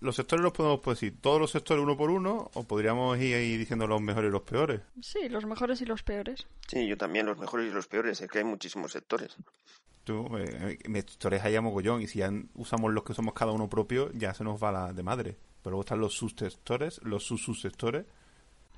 [0.00, 3.34] los sectores los podemos pues, decir todos los sectores uno por uno o podríamos ir
[3.34, 4.80] ahí diciendo los mejores y los peores.
[5.00, 6.46] Sí, los mejores y los peores.
[6.66, 8.20] Sí, yo también, los mejores y los peores.
[8.20, 9.36] Es que hay muchísimos sectores.
[10.04, 13.68] Tú, eh, sectores hay a mogollón y si ya usamos los que somos cada uno
[13.68, 15.36] propio, ya se nos va la de madre.
[15.62, 18.06] Pero luego están los subsectores, los subsectores.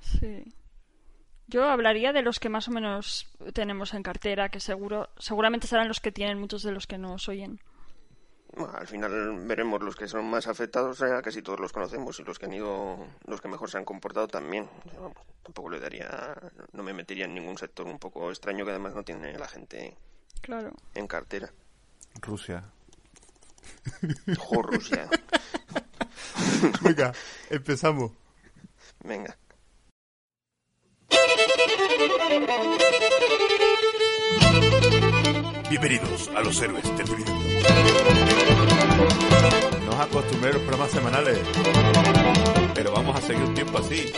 [0.01, 0.43] Sí.
[1.47, 5.87] Yo hablaría de los que más o menos tenemos en cartera, que seguro, seguramente serán
[5.87, 7.59] los que tienen muchos de los que nos oyen.
[8.57, 12.37] Al final veremos los que son más afectados, ya casi todos los conocemos y los
[12.37, 14.69] que han ido, los que mejor se han comportado también.
[15.43, 16.35] tampoco le daría,
[16.73, 19.95] no me metería en ningún sector un poco extraño que además no tiene la gente
[20.41, 20.71] claro.
[20.93, 21.51] en cartera.
[22.21, 22.63] Rusia.
[24.37, 25.09] Jo, Rusia.
[26.81, 27.13] Venga,
[27.49, 28.11] empezamos.
[29.03, 29.37] Venga.
[35.71, 37.45] Bienvenidos a los héroes del dividendo.
[39.85, 41.39] No os acostumbréis a los programas semanales,
[42.75, 44.11] pero vamos a seguir un tiempo así.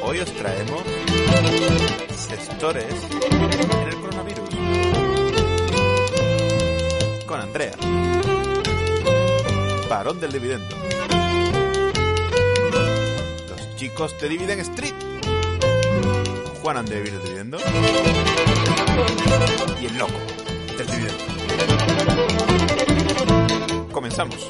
[0.00, 0.80] Hoy os traemos
[2.16, 2.94] sectores
[3.32, 4.48] en el coronavirus
[7.26, 7.74] con Andrea,
[9.90, 10.76] varón del dividendo.
[13.48, 14.94] Los chicos de Dividend Street.
[16.62, 17.58] Juan del dividendo.
[19.80, 20.18] Y el loco
[20.76, 21.24] del dividendo.
[23.92, 24.48] Comenzamos.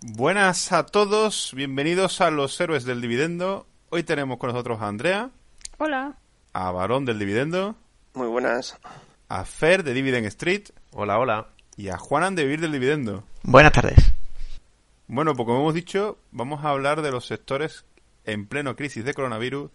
[0.00, 3.66] Buenas a todos, bienvenidos a los héroes del dividendo.
[3.90, 5.30] Hoy tenemos con nosotros a Andrea.
[5.78, 6.16] Hola.
[6.52, 7.74] A Varón del dividendo.
[8.14, 8.78] Muy buenas.
[9.28, 10.68] A Fer de Dividend Street.
[10.92, 11.48] Hola, hola.
[11.76, 13.24] Y a Juanan de Vivir del Dividendo.
[13.42, 14.12] Buenas tardes.
[15.08, 17.84] Bueno, pues como hemos dicho, vamos a hablar de los sectores
[18.24, 19.72] en pleno crisis de coronavirus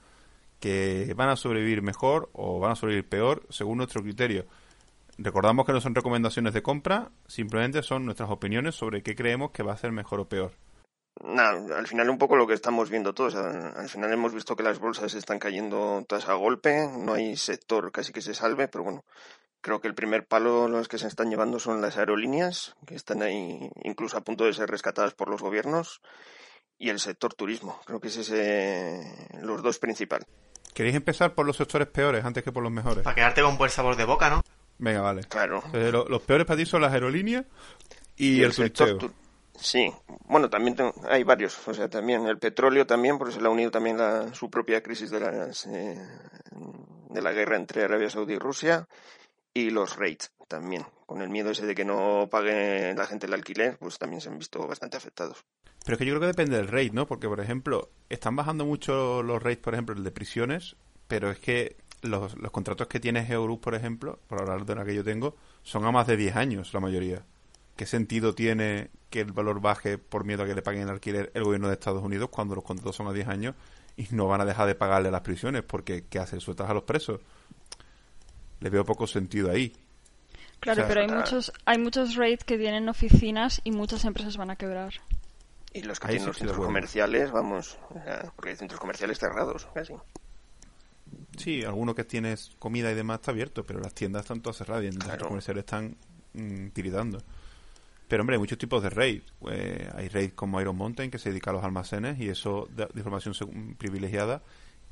[0.60, 4.46] que van a sobrevivir mejor o van a sobrevivir peor según nuestro criterio.
[5.18, 9.64] Recordamos que no son recomendaciones de compra, simplemente son nuestras opiniones sobre qué creemos que
[9.64, 10.54] va a ser mejor o peor.
[11.22, 13.36] Nada, al final un poco lo que estamos viendo todos.
[13.36, 17.92] Al final hemos visto que las bolsas están cayendo todas a golpe, no hay sector
[17.92, 19.04] casi que se salve, pero bueno,
[19.60, 23.22] creo que el primer palo los que se están llevando son las aerolíneas, que están
[23.22, 26.02] ahí incluso a punto de ser rescatadas por los gobiernos,
[26.80, 27.80] y el sector turismo.
[27.86, 30.26] Creo que ese es eh, los dos principales.
[30.74, 33.04] ¿Queréis empezar por los sectores peores antes que por los mejores?
[33.04, 34.42] Para quedarte con buen sabor de boca, ¿no?
[34.78, 35.24] Venga, vale.
[35.26, 35.62] Claro.
[35.74, 37.46] los peores para ti son las aerolíneas
[38.16, 39.12] y, el, sector.
[39.60, 39.92] Sí,
[40.26, 40.78] bueno, también
[41.10, 41.68] hay varios.
[41.68, 44.82] O sea, también el petróleo también, porque se le ha unido también la, su propia
[44.82, 46.02] crisis de, las, eh,
[47.10, 48.88] de la guerra entre Arabia Saudí y Rusia
[49.54, 50.86] y los rates también.
[51.06, 54.28] Con el miedo ese de que no pague la gente el alquiler, pues también se
[54.28, 55.46] han visto bastante afectados.
[55.86, 57.08] Pero es que yo creo que depende del rate, ¿no?
[57.08, 60.76] Porque, por ejemplo, están bajando mucho los rates, por ejemplo, el de prisiones,
[61.08, 64.84] pero es que los, los contratos que tiene Eurus, por ejemplo, por hablar de la
[64.84, 67.24] que yo tengo, son a más de 10 años la mayoría.
[67.76, 71.32] ¿Qué sentido tiene que el valor baje por miedo a que le paguen el alquiler
[71.34, 73.56] el gobierno de Estados Unidos cuando los contratos son a 10 años
[73.96, 75.64] y no van a dejar de pagarle las prisiones?
[75.64, 76.40] Porque ¿qué hace?
[76.40, 77.22] ¿Sueltas a los presos?
[78.60, 79.74] Le veo poco sentido ahí.
[80.60, 84.56] Claro, pero hay muchos, hay muchos rates que tienen oficinas y muchas empresas van a
[84.56, 84.94] quebrar.
[85.74, 87.78] Y los que tienen los centros comerciales, vamos,
[88.36, 89.94] porque hay centros comerciales cerrados, casi.
[91.38, 94.84] Sí, alguno que tienes comida y demás está abierto, pero las tiendas están todas cerradas
[94.84, 95.96] y los centros comerciales están
[96.34, 97.22] mm, tiritando.
[98.10, 99.22] Pero hombre, hay muchos tipos de raid.
[99.52, 102.88] Eh, hay raid como Iron Mountain que se dedica a los almacenes y eso de,
[102.96, 104.42] información privilegiada.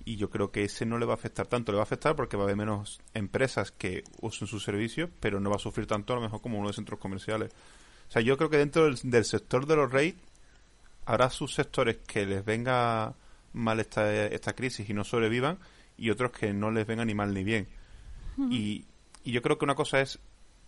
[0.07, 1.73] Y yo creo que ese no le va a afectar tanto.
[1.73, 5.41] Le va a afectar porque va a haber menos empresas que usen sus servicios, pero
[5.41, 7.51] no va a sufrir tanto a lo mejor como uno de centros comerciales.
[8.07, 10.17] O sea, yo creo que dentro del, sector de los raids
[11.05, 13.15] habrá sus sectores que les venga
[13.51, 15.57] mal esta, esta crisis y no sobrevivan
[15.97, 17.67] y otros que no les venga ni mal ni bien.
[18.49, 18.85] y,
[19.25, 20.19] y, yo creo que una cosa es,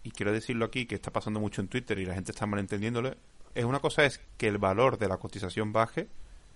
[0.03, 3.15] y quiero decirlo aquí, que está pasando mucho en Twitter y la gente está malentendiéndole,
[3.55, 6.09] es una cosa es que el valor de la cotización baje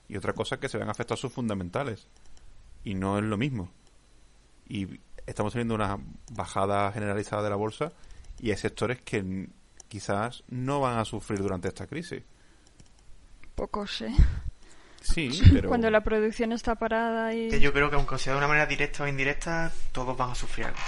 [0.10, 2.10] y otra cosa es que se vean afectados sus fundamentales.
[2.84, 3.72] Y no es lo mismo.
[4.68, 5.98] Y estamos teniendo una
[6.32, 7.94] bajada generalizada de la bolsa
[8.40, 9.50] y hay sectores que
[9.88, 12.24] quizás no van a sufrir durante esta crisis.
[13.56, 14.12] Poco sé.
[15.02, 15.70] Sí, pero...
[15.70, 17.60] Cuando la producción está parada y...
[17.60, 20.68] yo creo que aunque sea de una manera directa o indirecta, todos van a sufrir
[20.68, 20.80] algo.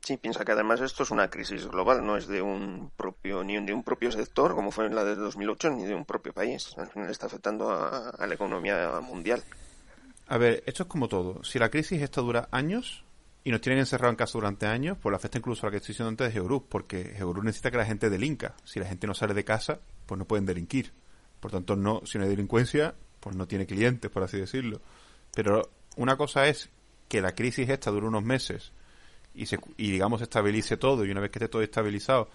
[0.00, 3.64] Sí, piensa que además esto es una crisis global, no es de un propio ni
[3.64, 6.74] de un propio sector como fue en la de 2008 ni de un propio país.
[6.76, 9.42] Al final está afectando a, la economía mundial.
[10.28, 11.42] A ver, esto es como todo.
[11.44, 13.04] Si la crisis esta dura años
[13.44, 15.76] y nos tienen encerrados en casa durante años, pues la afecta incluso a la que
[15.78, 18.54] estoy diciendo antes de Geurú, porque Geurú necesita que la gente delinca.
[18.64, 20.92] Si la gente no sale de casa, pues no pueden delinquir.
[21.40, 24.80] Por tanto, no, si no hay delincuencia, pues no tiene clientes, por así decirlo.
[25.34, 26.70] Pero una cosa es
[27.08, 28.72] que la crisis esta dure unos meses
[29.34, 32.30] y, se, y digamos estabilice todo y una vez que esté todo estabilizado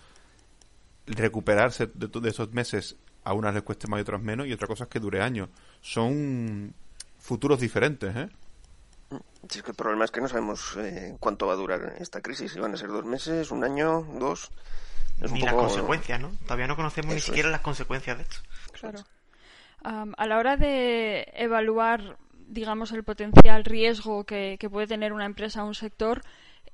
[1.06, 4.68] recuperarse de, de esos meses a unas les cueste más y otras menos, y otra
[4.68, 5.50] cosa es que dure años.
[5.82, 6.74] Son
[7.28, 8.30] futuros diferentes, ¿eh?
[9.50, 12.22] Sí, es que el problema es que no sabemos eh, cuánto va a durar esta
[12.22, 12.54] crisis.
[12.54, 14.50] Si van a ser dos meses, un año, dos.
[15.22, 16.32] Es ni las consecuencias, ¿no?
[16.44, 18.38] Todavía no conocemos ni siquiera las consecuencias de esto.
[18.72, 19.00] Claro.
[19.84, 25.26] Um, a la hora de evaluar, digamos, el potencial riesgo que, que puede tener una
[25.26, 26.24] empresa o un sector,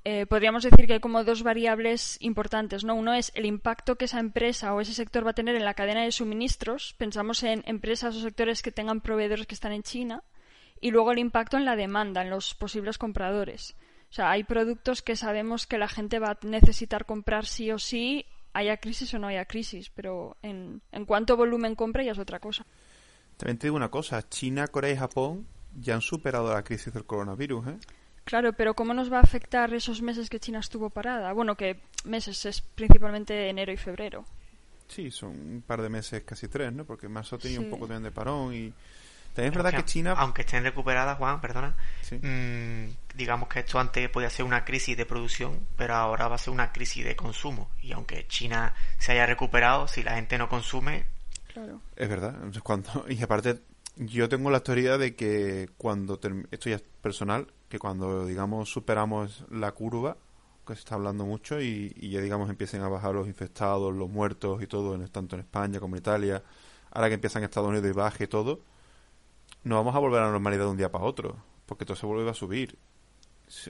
[0.04, 2.96] eh, podríamos decir que hay como dos variables importantes, ¿no?
[2.96, 5.76] Uno es el impacto que esa empresa o ese sector va a tener en la
[5.76, 6.94] cadena de suministros.
[6.98, 10.24] Pensamos en empresas o sectores que tengan proveedores que están en China.
[10.84, 13.78] Y luego el impacto en la demanda, en los posibles compradores.
[14.10, 17.80] O sea, hay productos que sabemos que la gente va a necesitar comprar sí o
[17.80, 22.20] sí, haya crisis o no haya crisis, pero en, en cuánto volumen compra ya es
[22.20, 22.66] otra cosa.
[23.38, 27.06] También te digo una cosa, China, Corea y Japón ya han superado la crisis del
[27.06, 27.78] coronavirus, ¿eh?
[28.26, 31.32] Claro, pero ¿cómo nos va a afectar esos meses que China estuvo parada?
[31.32, 34.26] Bueno, que meses es principalmente enero y febrero.
[34.90, 36.84] Sí, son un par de meses, casi tres, ¿no?
[36.84, 37.64] Porque marzo tenía sí.
[37.64, 38.74] un poco también de parón y...
[39.34, 40.14] También es verdad que, que, China...
[40.18, 42.20] Aunque estén recuperadas, Juan, perdona, sí.
[42.22, 46.38] mmm, digamos que esto antes podía ser una crisis de producción, pero ahora va a
[46.38, 47.72] ser una crisis de consumo.
[47.82, 51.06] Y aunque China se haya recuperado, si la gente no consume...
[51.52, 51.82] Claro.
[51.96, 52.34] Es verdad.
[52.36, 53.06] Entonces, cuando...
[53.10, 53.62] Y aparte,
[53.96, 56.20] yo tengo la teoría de que cuando...
[56.20, 56.46] Term...
[56.52, 60.18] Esto ya es personal, que cuando, digamos, superamos la curva,
[60.66, 64.10] que se está hablando mucho, y, y, ya, digamos, empiecen a bajar los infectados, los
[64.10, 66.44] muertos y todo, en, tanto en España como en Italia,
[66.92, 68.62] ahora que empiezan en Estados Unidos y baje todo,
[69.64, 72.06] no vamos a volver a la normalidad de un día para otro, porque todo se
[72.06, 72.78] vuelve a subir.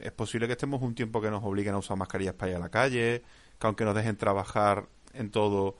[0.01, 2.60] Es posible que estemos un tiempo que nos obliguen a usar mascarillas para ir a
[2.60, 3.24] la calle,
[3.60, 5.78] que aunque nos dejen trabajar en todo,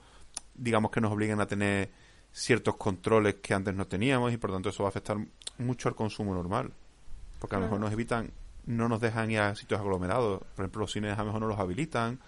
[0.54, 1.90] digamos que nos obliguen a tener
[2.32, 5.16] ciertos controles que antes no teníamos y por tanto eso va a afectar
[5.58, 6.72] mucho al consumo normal
[7.44, 8.32] porque a lo mejor nos evitan,
[8.64, 10.40] no nos dejan ir a sitios aglomerados.
[10.56, 12.20] Por ejemplo, los cines a lo mejor no los habilitan,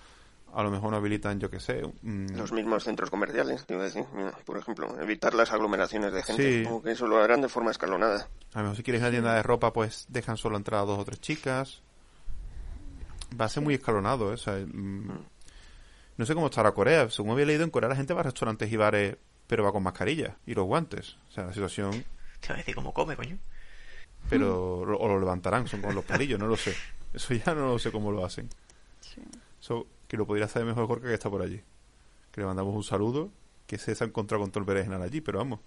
[0.57, 1.83] a lo mejor no habilitan, yo qué sé.
[2.03, 2.35] Mmm...
[2.35, 4.05] Los mismos centros comerciales, te iba a decir,
[4.45, 6.65] por ejemplo, evitar las aglomeraciones de gente, sí.
[6.65, 8.29] como que eso lo harán de forma escalonada.
[8.55, 10.99] A lo mejor si quieres una tienda de ropa, pues dejan solo entrar a dos
[10.99, 11.83] o tres chicas.
[13.39, 14.35] Va a ser muy escalonado, ¿eh?
[14.35, 15.11] o sea, mmm...
[16.17, 17.11] no sé cómo estará Corea.
[17.11, 19.17] Según había leído, en Corea la gente va a restaurantes y bares,
[19.47, 21.17] pero va con mascarilla y los guantes.
[21.29, 22.05] O sea, la situación...
[22.41, 23.39] Te va a decir cómo come, coño
[24.29, 24.97] pero mm.
[25.01, 26.75] o lo levantarán, son con los palillos, no lo sé.
[27.15, 28.49] Eso ya no lo sé cómo lo hacen.
[29.01, 29.23] Sí.
[30.09, 31.61] Que lo podría saber mejor Jorge que está por allí.
[32.31, 33.31] Que le mandamos un saludo,
[33.67, 35.61] que se ha encontrado con todo el berenjenal allí, pero vamos.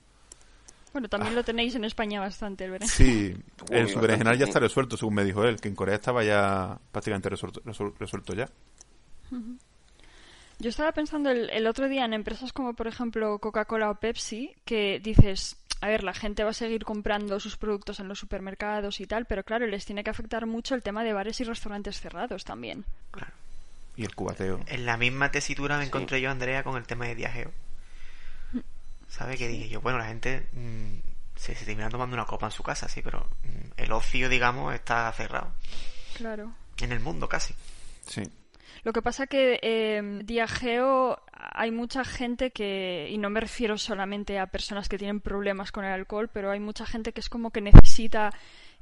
[0.91, 1.37] Bueno, también ah.
[1.37, 2.97] lo tenéis en España bastante, el berenjenal.
[2.97, 3.35] Sí,
[3.69, 6.79] el su berenjenal ya está resuelto, según me dijo él, que en Corea estaba ya
[6.91, 7.61] prácticamente resuelto,
[7.99, 8.49] resuelto ya.
[9.31, 9.57] Uh -huh.
[10.61, 14.55] Yo estaba pensando el, el, otro día en empresas como, por ejemplo, Coca-Cola o Pepsi,
[14.65, 18.99] que dices, a ver, la gente va a seguir comprando sus productos en los supermercados
[18.99, 22.01] y tal, pero claro, les tiene que afectar mucho el tema de bares y restaurantes
[22.01, 22.85] cerrados también.
[23.11, 23.31] Claro.
[23.99, 24.61] Y el cubateo.
[24.67, 25.87] En la misma tesitura me sí.
[25.89, 27.51] encontré yo, Andrea, con el tema de viajeo.
[29.09, 29.35] ¿Sabe?
[29.35, 30.99] Que dije yo, bueno, la gente mmm,
[31.35, 34.73] se, se, termina tomando una copa en su casa, sí, pero mmm, el ocio, digamos,
[34.73, 35.51] está cerrado.
[36.15, 36.53] Claro.
[36.77, 37.53] En el mundo, casi.
[38.05, 38.23] Sí.
[38.83, 44.39] Lo que pasa que eh, Diageo hay mucha gente que, y no me refiero solamente
[44.39, 47.51] a personas que tienen problemas con el alcohol, pero hay mucha gente que es como
[47.51, 48.31] que necesita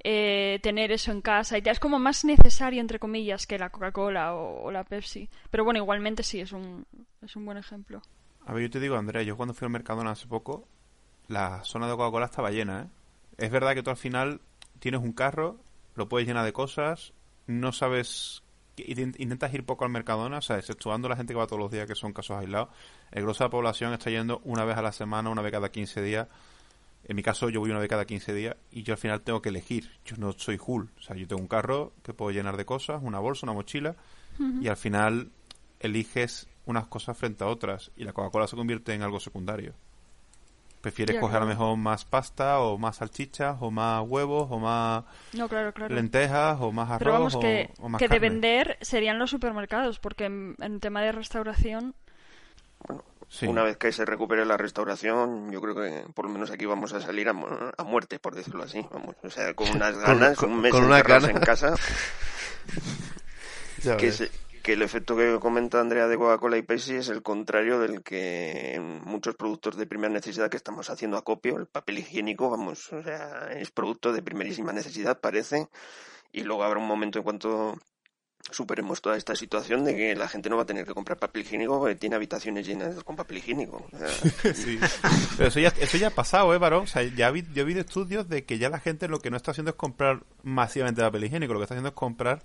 [0.04, 3.70] eh, tener eso en casa y ya es como más necesario, entre comillas, que la
[3.70, 5.30] Coca-Cola o, la Pepsi.
[5.50, 6.86] Pero bueno, igualmente sí, es un,
[7.22, 8.02] es un buen ejemplo.
[8.46, 10.68] A ver, yo te digo, Andrea, yo cuando fui al Mercadona hace poco,
[11.28, 12.88] la zona de Coca-Cola estaba llena, ¿eh?
[13.38, 14.42] Es verdad que tú al final
[14.80, 15.60] tienes un carro,
[15.96, 17.14] lo puedes llenar de cosas,
[17.46, 18.44] no sabes
[18.86, 21.88] intentas ir poco al Mercadona, o sea, exceptuando la gente que va todos los días,
[21.88, 22.70] que son casos aislados,
[23.12, 25.70] el grosso de la población está yendo una vez a la semana, una vez cada
[25.70, 26.28] 15 días.
[27.04, 29.42] En mi caso, yo voy una vez cada 15 días y yo al final tengo
[29.42, 29.90] que elegir.
[30.06, 33.02] Yo no soy Hull, o sea, yo tengo un carro que puedo llenar de cosas,
[33.02, 33.96] una bolsa, una mochila,
[34.40, 34.64] uh -huh.
[34.64, 35.32] y al final
[35.80, 39.74] eliges unas cosas frente a otras y la Coca-Cola se convierte en algo secundario.
[40.82, 41.46] Prefieres coger claro.
[41.46, 45.74] a lo mejor más pasta o más salchichas o más huevos o más no, claro,
[45.74, 45.96] claro.
[45.96, 48.20] lentejas o más arroz Pero vamos, o, que, o más que carne.
[48.20, 51.96] de vender serían los supermercados porque en, en tema de restauración
[53.28, 53.48] sí.
[53.48, 56.94] una vez que se recupere la restauración, yo creo que por lo menos aquí vamos
[56.94, 58.86] a salir a, mu a muerte, por decirlo así.
[58.92, 61.30] Vamos, o sea, con unas ganas, con, un mes con una gana.
[61.30, 61.76] en casa.
[63.98, 64.30] que, se,
[64.68, 68.74] que el efecto que comenta Andrea de Coca-Cola y Pepsi es el contrario del que
[68.74, 73.02] en muchos productos de primera necesidad que estamos haciendo acopio, el papel higiénico, vamos, o
[73.02, 75.70] sea, es producto de primerísima necesidad, parece,
[76.34, 77.78] y luego habrá un momento en cuanto
[78.50, 81.44] superemos toda esta situación de que la gente no va a tener que comprar papel
[81.44, 83.86] higiénico porque tiene habitaciones llenas con papel higiénico.
[83.92, 84.08] O sea...
[84.54, 84.80] sí.
[85.38, 86.84] Pero eso ya, eso ya ha pasado, ¿eh, varón?
[86.84, 89.30] O sea, ya vi, yo he visto estudios de que ya la gente lo que
[89.30, 92.44] no está haciendo es comprar masivamente papel higiénico, lo que está haciendo es comprar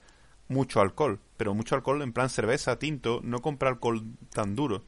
[0.49, 4.83] mucho alcohol, pero mucho alcohol en plan cerveza, tinto, no compra alcohol tan duro.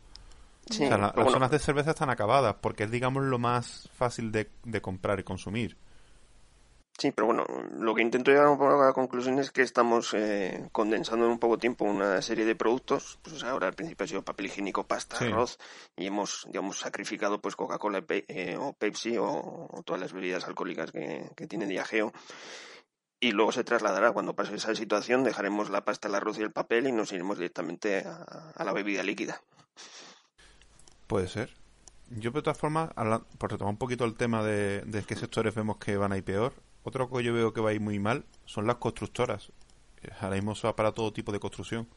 [0.79, 5.21] las zonas de cerveza están acabadas porque es, digamos, lo más fácil de, de comprar
[5.21, 5.77] y consumir.
[6.97, 7.45] Sí, pero bueno,
[7.77, 11.59] lo que intento llegar a la conclusión es que estamos eh, condensando en un poco
[11.59, 13.19] tiempo una serie de productos.
[13.23, 15.59] Pues ahora al principio ha sido papel higiénico, pasta, arroz,
[15.97, 21.31] y hemos, digamos, sacrificado pues Coca-Cola eh, o Pepsi o, todas las bebidas alcohólicas que,
[21.35, 22.13] que tiene Diageo.
[23.19, 26.53] Y luego se trasladará, cuando pase esa situación, dejaremos la pasta, el arroz y el
[26.53, 29.41] papel y nos iremos directamente a, la bebida líquida.
[31.07, 31.51] Puede ser.
[32.11, 32.91] Yo, de todas formas,
[33.39, 36.25] por retomar un poquito el tema de, de qué sectores vemos que van a ir
[36.25, 36.53] peor,
[36.85, 39.51] otro que yo veo que va a ir muy mal son las constructoras.
[40.21, 41.89] Ahora mismo se va para todo tipo de construcción.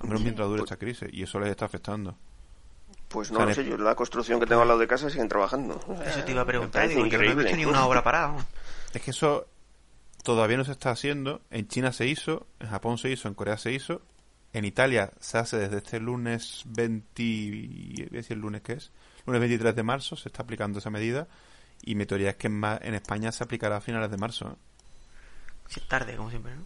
[0.00, 1.08] Al menos mientras dure pues esta crisis.
[1.12, 2.16] Y eso les está afectando.
[3.08, 5.80] Pues no, sé, yo la construcción que tengo al lado de casa siguen trabajando.
[6.04, 8.36] eso te iba a preguntar, digo, yo no he visto ni una obra parada.
[8.92, 9.46] Es que eso
[10.24, 11.40] todavía no se está haciendo.
[11.50, 14.02] En China se hizo, en Japón se hizo, en Corea se hizo.
[14.52, 17.22] En Italia se hace desde este lunes 20...
[17.22, 18.90] ¿Voy a decir el lunes qué es?
[19.26, 21.28] Lunes 23 de marzo se está aplicando esa medida
[21.82, 24.56] y mi teoría es que en, en España se aplicará a finales de marzo.
[25.68, 26.64] Si es tarde, como siempre, ¿no?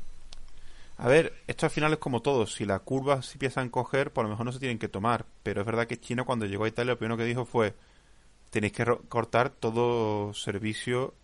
[0.99, 2.47] A ver, esto al final es como todo.
[2.47, 5.25] Si la curva se empieza a encoger, por lo mejor no se tienen que tomar.
[5.43, 7.75] Pero es verdad que China, cuando llegó a Italia, lo primero que dijo fue:
[8.51, 11.15] tenéis que cortar todo servicio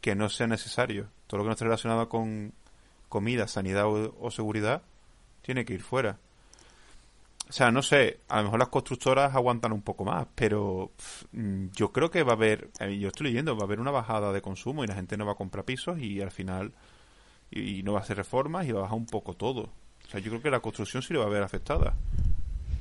[0.00, 1.10] que no sea necesario.
[1.26, 2.54] Todo lo que no esté relacionado con
[3.10, 4.82] comida, sanidad o seguridad,
[5.42, 6.18] tiene que ir fuera.
[7.48, 10.90] O sea, no sé, a lo mejor las constructoras aguantan un poco más, pero
[11.30, 13.92] mm, yo creo que va a haber, eh, yo estoy leyendo, va a haber una
[13.92, 16.72] bajada de consumo y la gente no va a comprar pisos y al final
[17.50, 19.70] y, no va a hacer reformas y va a bajar un poco todo.
[20.06, 21.94] O sea, yo creo que la construcción sí le va a ver afectada.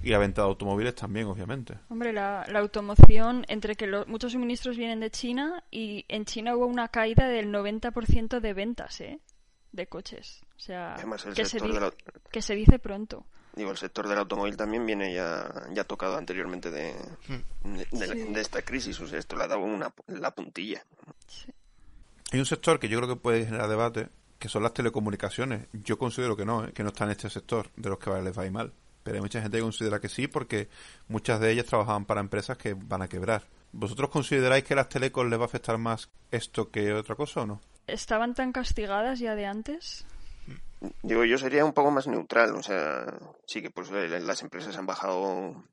[0.03, 1.75] Y la venta de automóviles también, obviamente.
[1.89, 6.89] Hombre, la, automoción, entre que muchos suministros vienen de China y en China hubo una
[6.89, 9.19] caída del 90% de ventas, ¿eh?
[9.71, 10.43] De coches.
[10.57, 10.95] O sea,
[11.35, 11.59] que, se
[12.31, 13.25] que se dice pronto
[13.55, 16.93] digo, el sector del automóvil también viene ya, ya tocado anteriormente de,
[17.27, 18.33] hmm.
[18.33, 20.83] de, esta crisis, o sea, esto le ha dado una, la puntilla.
[22.31, 24.09] Hay un sector que yo creo que puede generar debate,
[24.39, 25.67] que son las telecomunicaciones.
[25.71, 26.73] Yo considero que no, ¿eh?
[26.73, 28.73] que no está en este sector de los que les va a ir mal.
[29.03, 30.67] Pero hay mucha gente que considera que sí, porque
[31.07, 33.43] muchas de ellas trabajaban para empresas que van a quebrar.
[33.71, 37.41] ¿Vosotros consideráis que a las telecos les va a afectar más esto que otra cosa
[37.41, 37.61] o no?
[37.87, 40.05] ¿Estaban tan castigadas ya de antes?
[41.03, 42.55] Digo, yo sería un poco más neutral.
[42.55, 43.05] O sea,
[43.47, 45.63] sí que pues las empresas han bajado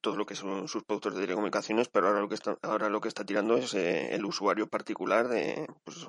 [0.00, 3.00] todo lo que son sus productos de telecomunicaciones, pero ahora lo que está, ahora lo
[3.00, 6.06] que está tirando es eh, el usuario particular de, pues,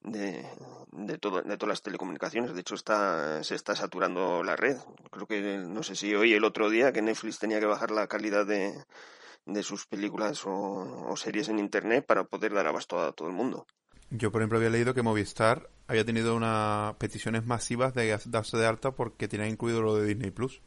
[0.00, 0.46] de,
[0.92, 2.54] de, todo, de todas las telecomunicaciones.
[2.54, 4.76] De hecho, está, se está saturando la red.
[5.10, 8.06] Creo que, no sé si hoy el otro día que Netflix tenía que bajar la
[8.06, 8.84] calidad de,
[9.46, 10.52] de sus películas o,
[11.08, 13.66] o series en Internet para poder dar abasto a todo el mundo.
[14.10, 18.66] Yo, por ejemplo, había leído que Movistar había tenido unas peticiones masivas de darse de
[18.66, 20.62] alta porque tenía incluido lo de Disney Plus.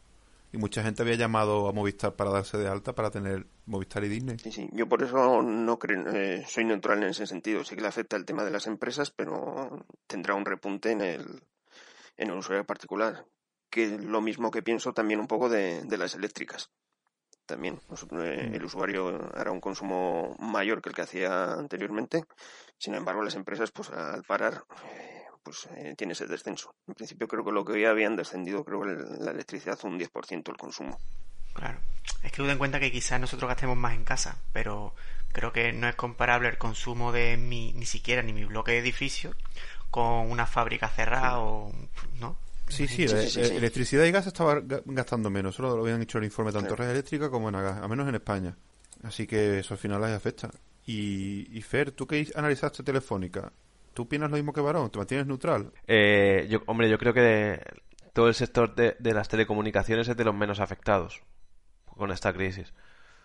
[0.53, 4.09] Y mucha gente había llamado a Movistar para darse de alta para tener Movistar y
[4.09, 4.37] Disney.
[4.37, 4.69] Sí, sí.
[4.73, 7.63] Yo por eso no creo, eh, soy neutral en ese sentido.
[7.63, 11.41] Sí que le afecta el tema de las empresas, pero tendrá un repunte en el,
[12.17, 13.25] en el usuario particular.
[13.69, 16.69] Que es lo mismo que pienso también un poco de, de las eléctricas
[17.51, 17.79] también.
[18.23, 18.55] Eh, mm.
[18.55, 22.23] El usuario hará un consumo mayor que el que hacía anteriormente.
[22.77, 24.63] Sin embargo, las empresas, pues al parar,
[25.43, 26.73] pues eh, tiene ese descenso.
[26.87, 30.49] En principio creo que lo que hoy habían descendido, creo que la electricidad un 10%
[30.49, 30.97] el consumo.
[31.53, 31.79] Claro.
[32.23, 34.95] Es que ten en cuenta que quizás nosotros gastemos más en casa, pero
[35.33, 38.79] creo que no es comparable el consumo de mi, ni siquiera ni mi bloque de
[38.79, 39.35] edificio
[39.89, 41.73] con una fábrica cerrada o,
[42.19, 42.37] ¿no?
[42.71, 45.55] Sí, sí, electricidad y gas estaba gastando menos.
[45.55, 48.15] Solo lo habían hecho el informe tanto red eléctrica como en gas, a menos en
[48.15, 48.55] España.
[49.03, 50.49] Así que eso al final les afecta.
[50.85, 53.51] Y, y Fer, tú que analizaste Telefónica,
[53.93, 54.89] ¿tú opinas lo mismo que Barón?
[54.89, 55.71] ¿Te mantienes neutral?
[55.87, 57.61] Eh, yo, hombre, yo creo que
[58.13, 61.21] todo el sector de, de las telecomunicaciones es de los menos afectados
[61.85, 62.73] con esta crisis.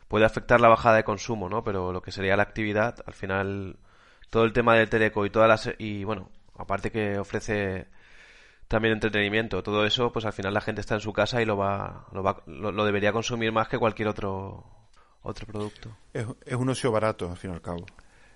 [0.08, 1.64] Puede afectar la bajada de consumo, ¿no?
[1.64, 3.78] Pero lo que sería la actividad, al final,
[4.30, 5.74] todo el tema del teleco y todas las...
[5.78, 7.88] Y bueno, aparte que ofrece
[8.68, 9.62] también entretenimiento.
[9.62, 12.22] Todo eso, pues al final la gente está en su casa y lo va, lo,
[12.22, 14.64] va, lo, debería consumir más que cualquier otro
[15.22, 15.96] otro producto.
[16.12, 17.84] Es, es, un ocio barato, al fin y al cabo.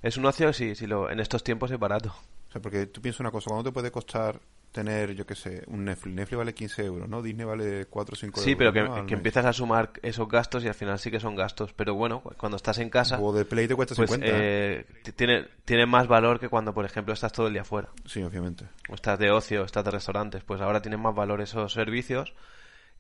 [0.02, 2.14] Es un ocio, sí, sí lo, en estos tiempos es barato.
[2.48, 4.40] O sea, porque tú piensas una cosa, ¿cuánto te puede costar
[4.72, 6.14] tener, yo qué sé, un Netflix?
[6.14, 7.22] Netflix vale 15 euros, ¿no?
[7.22, 8.44] Disney vale 4 o 5 euros.
[8.44, 8.72] Sí, pero
[9.06, 11.72] que, empiezas a sumar esos gastos y al final sí que son gastos.
[11.72, 13.20] Pero bueno, cuando estás en casa...
[13.20, 14.84] O de Play te cuesta pues, eh,
[15.16, 17.88] tiene, tiene más valor que cuando, por ejemplo, estás todo el día fuera.
[18.06, 18.66] Sí, obviamente.
[18.88, 20.44] O estás de ocio, estás de restaurantes.
[20.44, 22.34] Pues ahora tienen más valor esos servicios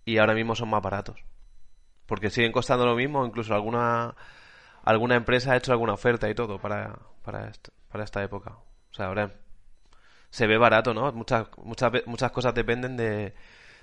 [0.04, 1.22] y ahora mismo son más baratos.
[2.06, 4.16] Porque siguen costando lo mismo, incluso alguna
[4.82, 7.52] alguna empresa ha hecho alguna oferta y todo para, para,
[7.88, 8.56] para esta época.
[8.90, 9.30] O sea, ahora
[10.30, 11.12] se ve barato, ¿no?
[11.12, 13.34] Muchas, muchas, muchas cosas dependen de,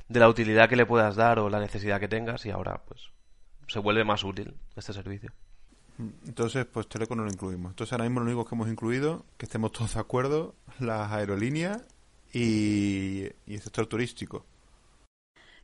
[0.08, 3.12] de la utilidad que le puedas dar o la necesidad que tengas y ahora, pues,
[3.68, 5.32] se vuelve más útil este servicio.
[6.28, 7.72] Entonces, pues Teleco no lo incluimos.
[7.72, 11.82] Entonces, ahora mismo lo único que hemos incluido, que estemos todos de acuerdo, las aerolíneas
[12.32, 14.46] y, el sector turístico.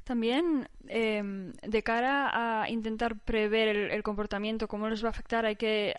[0.04, 5.46] También, em, de cara a intentar prever el, el, comportamiento, cómo les va a afectar,
[5.46, 5.96] hay que.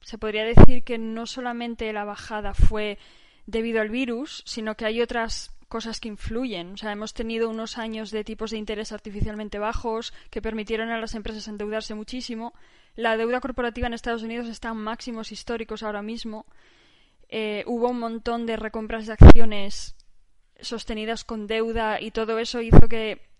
[0.00, 2.98] Se podría decir que no solamente la bajada fue
[3.46, 6.74] debido al virus, sino que hay otras cosas que influyen.
[6.74, 11.00] O sea, hemos tenido unos años de tipos de interés artificialmente bajos que permitieron a
[11.00, 12.52] las empresas endeudarse muchísimo.
[12.94, 16.44] La deuda corporativa en Estados Unidos está en máximos históricos ahora mismo.
[17.30, 19.96] Eh, hubo un montón de recompras de acciones
[20.60, 23.31] sostenidas con deuda y todo eso hizo que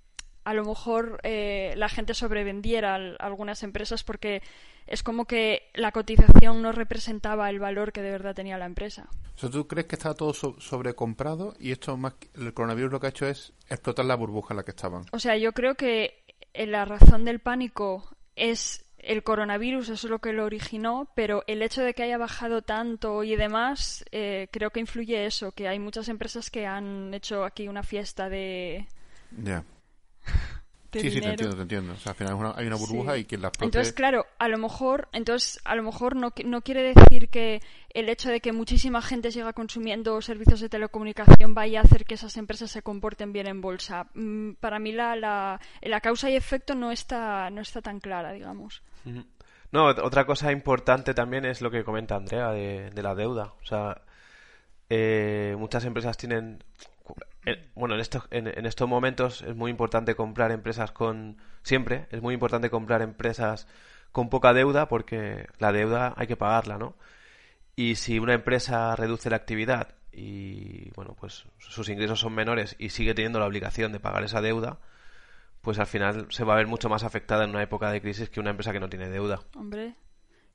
[0.44, 4.42] a lo mejor eh, la gente sobrevendiera a algunas empresas porque
[4.86, 9.08] es como que la cotización no representaba el valor que de verdad tenía la empresa.
[9.36, 13.26] ¿Tú crees que estaba todo sobrecomprado y esto más el coronavirus lo que ha hecho
[13.26, 15.04] es explotar la burbuja en la que estaban?
[15.12, 20.10] O sea, yo creo que eh, la razón del pánico es el coronavirus, eso es
[20.10, 24.48] lo que lo originó, pero el hecho de que haya bajado tanto y demás, eh,
[24.52, 28.86] creo que influye eso, que hay muchas empresas que han hecho aquí una fiesta de...
[29.42, 29.64] Ya.
[30.92, 31.92] sí, sí, te entiendo, te entiendo.
[31.92, 33.66] O sea, al final hay una burbuja y que la explote...
[33.66, 37.60] Entonces, claro, a lo mejor, entonces, a lo mejor no, no quiere decir que
[37.94, 42.14] el hecho de que muchísima gente siga consumiendo servicios de telecomunicación vaya a hacer que
[42.14, 44.06] esas empresas se comporten bien en bolsa.
[44.14, 48.32] Mm, para mí la, la, la causa y efecto no está, no está tan clara,
[48.32, 48.82] digamos.
[49.72, 53.54] No, otra cosa importante también es lo que comenta Andrea de, de la deuda.
[53.62, 54.02] O sea,
[54.90, 56.62] eh, muchas empresas tienen
[57.74, 61.38] bueno, en estos, en, estos momentos es muy importante comprar empresas con...
[61.62, 63.66] Siempre es muy importante comprar empresas
[64.12, 66.96] con poca deuda porque la deuda hay que pagarla, ¿no?
[67.74, 72.90] Y si una empresa reduce la actividad y, bueno, pues sus ingresos son menores y
[72.90, 74.78] sigue teniendo la obligación de pagar esa deuda,
[75.62, 78.28] pues al final se va a ver mucho más afectada en una época de crisis
[78.28, 79.40] que una empresa que no tiene deuda.
[79.56, 79.94] Hombre,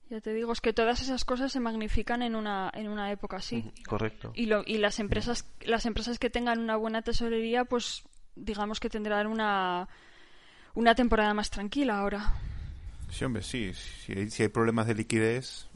[0.09, 3.37] ya te digo, es que todas esas cosas se magnifican en una, en una época
[3.37, 3.71] así.
[3.85, 4.31] Correcto.
[4.35, 8.03] Y, lo, y las empresas las empresas que tengan una buena tesorería, pues
[8.35, 9.87] digamos que tendrán una,
[10.75, 12.33] una temporada más tranquila ahora.
[13.11, 13.73] Sí, hombre, sí.
[13.73, 15.67] Si hay, si hay problemas de liquidez,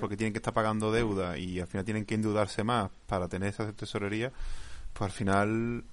[0.00, 3.50] porque tienen que estar pagando deuda y al final tienen que endeudarse más para tener
[3.50, 4.32] esa tesorería,
[4.92, 5.84] pues al final,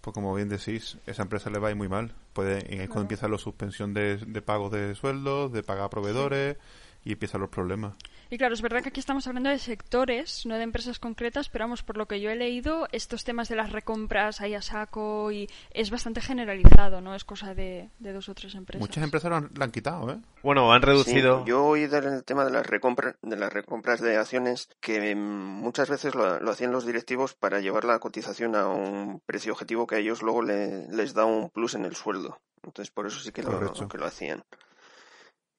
[0.00, 2.14] pues como bien decís, esa empresa le va a ir muy mal.
[2.32, 6.56] Puede, es cuando empieza la suspensión de, de pagos de sueldos, de pagar a proveedores
[7.04, 7.96] y empiezan los problemas.
[8.30, 11.64] Y claro, es verdad que aquí estamos hablando de sectores, no de empresas concretas, pero
[11.64, 15.32] vamos, por lo que yo he leído, estos temas de las recompras ahí a saco
[15.32, 18.86] y es bastante generalizado, no es cosa de, dos o tres empresas.
[18.86, 20.18] Muchas empresas lo han, han quitado, ¿eh?
[20.42, 21.44] Bueno, han reducido.
[21.46, 26.14] yo oí del tema de las recompras de las recompras de acciones que muchas veces
[26.14, 30.22] lo, hacían los directivos para llevar la cotización a un precio objetivo que a ellos
[30.22, 32.38] luego les da un plus en el sueldo.
[32.62, 34.44] Entonces, por eso sí que, lo, que lo hacían.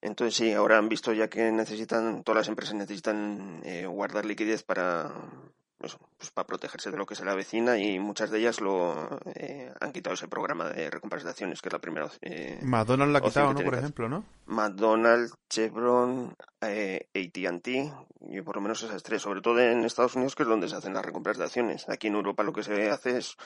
[0.01, 4.63] Entonces sí, ahora han visto ya que necesitan, todas las empresas necesitan eh, guardar liquidez
[4.63, 5.11] para,
[5.79, 5.97] pues
[6.33, 9.93] para protegerse de lo que se la vecina y muchas de ellas lo eh, han
[9.93, 12.09] quitado ese programa de recompras de acciones, que es la primera.
[12.21, 13.61] Eh, McDonald's la ha quitado, ¿no?
[13.61, 14.25] Por ejemplo, ¿no?
[14.47, 17.93] McDonald's, Chevron, eh, AT&T
[18.29, 20.75] y por lo menos esas tres, sobre todo en Estados Unidos, que es donde se
[20.75, 21.87] hacen las recompras de acciones.
[21.87, 23.37] Aquí en Europa lo que se hace es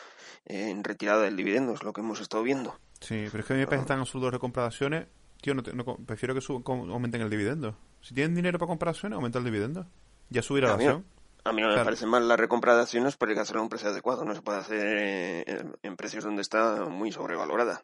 [0.45, 2.75] en retirada del dividendo, es lo que hemos estado viendo.
[2.99, 5.07] Sí, pero es que a mí me parece tan absurdo recomprar de acciones
[5.43, 7.75] Tío, no, prefiero que aumenten el dividendo.
[7.99, 9.85] Si tienen dinero para comprar acciones, aumenta el dividendo.
[10.29, 11.05] Ya subirá la acción.
[11.43, 13.63] A mí no me parece mal la recompra de acciones, pero hay que hacerlo a
[13.63, 14.23] un precio adecuado.
[14.23, 17.83] No se puede hacer eh, en precios donde está muy sobrevalorada.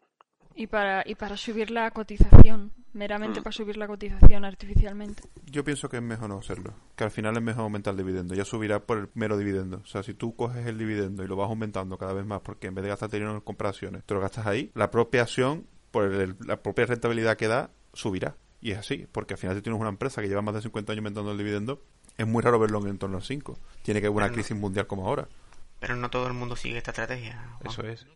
[0.54, 3.42] Y para, y para subir la cotización, meramente mm.
[3.42, 5.22] para subir la cotización artificialmente.
[5.44, 8.34] Yo pienso que es mejor no hacerlo, que al final es mejor aumentar el dividendo,
[8.34, 9.82] ya subirá por el mero dividendo.
[9.84, 12.68] O sea, si tú coges el dividendo y lo vas aumentando cada vez más, porque
[12.68, 15.66] en vez de gastar dinero en comprar acciones, te lo gastas ahí, la propia acción
[15.90, 18.36] por la propia rentabilidad que da, subirá.
[18.60, 20.92] Y es así, porque al final si tienes una empresa que lleva más de 50
[20.92, 21.82] años aumentando el dividendo,
[22.18, 23.58] es muy raro verlo en torno al 5.
[23.82, 25.28] Tiene que haber una crisis mundial como ahora.
[25.78, 27.56] Pero no todo el mundo sigue esta estrategia.
[27.64, 28.06] Eso es.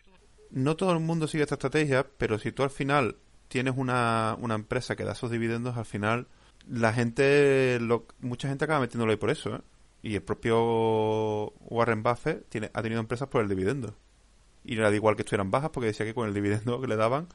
[0.50, 3.16] No todo el mundo sigue esta estrategia, pero si tú al final
[3.48, 6.28] tienes una, una empresa que da esos dividendos, al final
[6.68, 9.56] la gente, lo, mucha gente acaba metiéndolo ahí por eso.
[9.56, 9.60] ¿eh?
[10.02, 13.96] Y el propio Warren Buffett tiene, ha tenido empresas por el dividendo.
[14.64, 16.96] Y era da igual que estuvieran bajas porque decía que con el dividendo que le
[16.96, 17.28] daban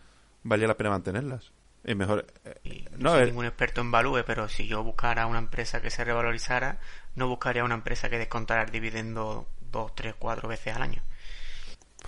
[0.43, 1.52] valía la pena mantenerlas.
[1.84, 2.25] Es mejor.
[2.43, 6.04] Eh, no soy ningún experto en value, pero si yo buscara una empresa que se
[6.04, 6.80] revalorizara,
[7.15, 11.02] no buscaría una empresa que descontara el dividendo dos, tres, cuatro veces al año.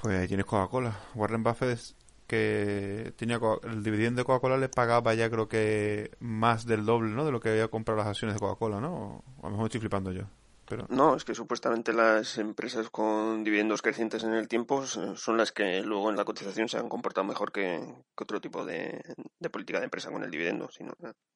[0.01, 0.97] Pues tienes Coca-Cola.
[1.15, 1.79] Warren Buffett
[2.27, 7.25] que tenía el dividendo de Coca-Cola le pagaba ya creo que más del doble, ¿no?
[7.25, 9.23] De lo que había comprado las acciones de Coca-Cola, ¿no?
[9.39, 10.23] A lo mejor estoy flipando yo.
[10.71, 10.87] Pero...
[10.89, 15.81] No, es que supuestamente las empresas con dividendos crecientes en el tiempo son las que
[15.81, 17.83] luego en la cotización se han comportado mejor que,
[18.15, 19.03] otro tipo de,
[19.51, 20.69] política de empresa con el dividendo.
[20.71, 20.93] Sino,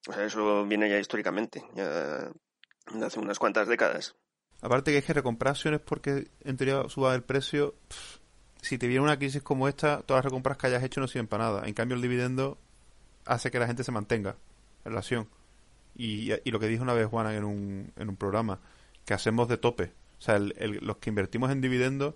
[0.08, 2.30] o sea, eso viene ya históricamente, ya
[2.94, 4.16] de hace unas cuantas décadas.
[4.62, 7.74] Aparte que es que recomprar acciones porque en teoría suba el precio,
[8.62, 11.26] si te viene una crisis como esta, todas las recompras que hayas hecho no sirven
[11.26, 11.66] para nada.
[11.66, 12.56] En cambio el dividendo
[13.26, 14.36] hace que la gente se mantenga
[14.86, 15.28] en la acción.
[15.94, 18.60] Y, lo que dijo una vez Juana en un, en un programa,
[19.06, 19.92] que hacemos de tope.
[20.18, 22.14] O sea, los que invertimos en dividendos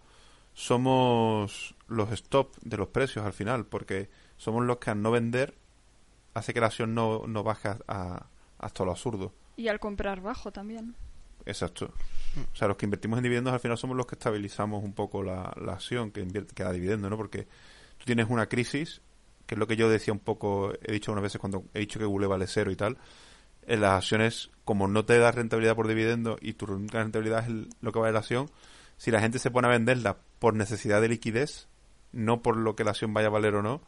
[0.52, 5.54] somos los stop de los precios al final, porque somos los que al no vender
[6.34, 8.26] hace que la acción no, no baje a,
[8.58, 9.32] hasta lo absurdo.
[9.56, 10.94] Y al comprar bajo también.
[11.46, 11.92] Exacto.
[12.52, 15.22] O sea, los que invertimos en dividendos al final somos los que estabilizamos un poco
[15.22, 17.16] la, la acción que, invierte, que da dividendo, ¿no?
[17.16, 17.46] Porque
[17.98, 19.00] tú tienes una crisis,
[19.46, 21.98] que es lo que yo decía un poco, he dicho unas veces cuando he dicho
[21.98, 22.98] que Google vale cero y tal,
[23.66, 27.92] en las acciones, como no te da rentabilidad por dividendo y tu rentabilidad es lo
[27.92, 28.50] que vale la acción,
[28.96, 31.68] si la gente se pone a venderla por necesidad de liquidez,
[32.12, 33.80] no por lo que la acción vaya a valer o no,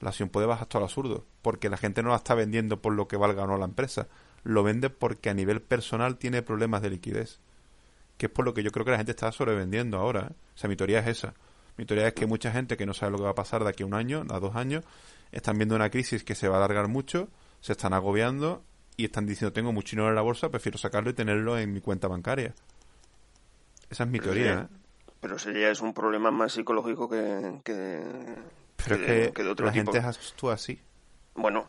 [0.00, 2.92] la acción puede bajar hasta el absurdo, porque la gente no la está vendiendo por
[2.92, 4.08] lo que valga o no la empresa,
[4.44, 7.40] lo vende porque a nivel personal tiene problemas de liquidez,
[8.16, 10.28] que es por lo que yo creo que la gente está sobrevendiendo ahora.
[10.30, 10.34] ¿eh?
[10.54, 11.34] O sea, mi teoría es esa.
[11.76, 13.70] Mi teoría es que mucha gente que no sabe lo que va a pasar de
[13.70, 14.84] aquí a un año, a dos años,
[15.30, 17.28] están viendo una crisis que se va a alargar mucho,
[17.60, 18.64] se están agobiando
[18.98, 21.80] y están diciendo tengo mucho dinero en la bolsa, prefiero sacarlo y tenerlo en mi
[21.80, 22.52] cuenta bancaria.
[23.88, 24.68] Esa es mi teoría.
[24.70, 24.76] ¿eh?
[25.20, 28.02] Pero sería es un problema más psicológico que, que,
[28.76, 30.80] pero es que, de otro la gente actúa así.
[31.34, 31.68] Bueno,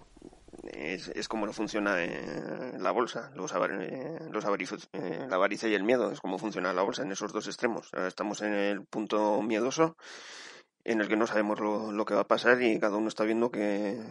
[0.64, 4.46] es, es como funciona la bolsa, los, los
[4.94, 7.92] eh, la avaricia y el miedo, es como funciona la bolsa en esos dos extremos.
[8.08, 9.98] estamos en el punto miedoso
[10.84, 13.24] en el que no sabemos lo, lo que va a pasar y cada uno está
[13.24, 14.02] viendo que,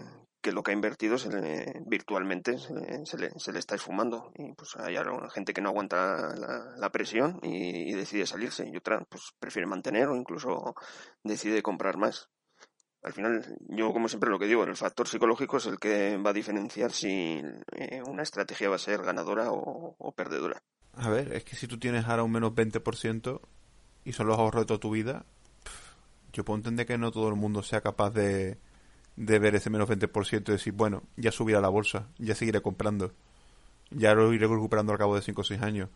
[0.41, 2.75] que lo que ha invertido se virtualmente se
[3.19, 4.97] le, se, le, está esfumando y pues hay
[5.31, 6.35] gente que no aguanta
[6.77, 10.75] la, presión y, decide salirse y otra pues prefiere mantener o incluso
[11.23, 12.29] decide comprar más.
[13.03, 16.31] Al final, yo como siempre lo que digo, el factor psicológico es el que va
[16.31, 17.41] a diferenciar si
[17.73, 20.63] eh, una estrategia va a ser ganadora o, o, perdedora.
[20.95, 23.41] A ver, es que si tú tienes ahora un menos 20%
[24.05, 25.25] y son los ahorros de toda tu vida,
[26.39, 28.59] yo puedo entender que no todo el mundo sea capaz de,
[29.17, 33.13] de ver ese menos 20% y decir, bueno, ya subirá la bolsa, ya seguiré comprando,
[33.91, 35.89] ya lo iré recuperando al cabo de 5 o 6 años.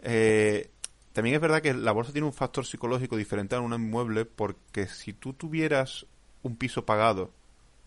[0.00, 0.70] Eh,
[1.12, 4.86] también es verdad que la bolsa tiene un factor psicológico diferente a un inmueble porque
[4.86, 6.06] si tú tuvieras
[6.42, 7.30] un piso pagado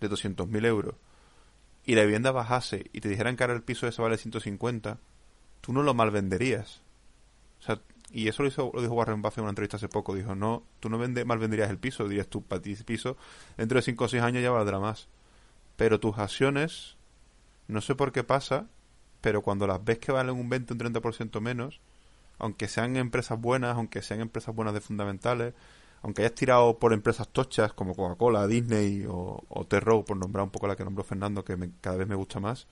[0.01, 0.93] de 200.000 euros
[1.83, 4.99] y la vivienda bajase y te dijeran que ahora el piso ese vale 150,
[5.61, 6.83] tú no lo malvenderías.
[7.59, 10.15] O sea, y eso lo, hizo, lo dijo Warren Buffett en una entrevista hace poco.
[10.15, 12.07] Dijo, no, tú no vende, mal venderías el piso.
[12.07, 13.17] Dirías tú, para ti piso,
[13.57, 15.07] dentro de 5 o 6 años ya valdrá más.
[15.75, 16.97] Pero tus acciones,
[17.67, 18.67] no sé por qué pasa,
[19.21, 21.81] pero cuando las ves que valen un 20 o un 30% menos,
[22.39, 25.53] aunque sean empresas buenas, aunque sean empresas buenas de fundamentales,
[26.01, 30.49] aunque hayas tirado por empresas tochas como Coca-Cola, Disney o, o Terro, por nombrar un
[30.49, 32.67] poco la que nombró Fernando, que cada vez me gusta más.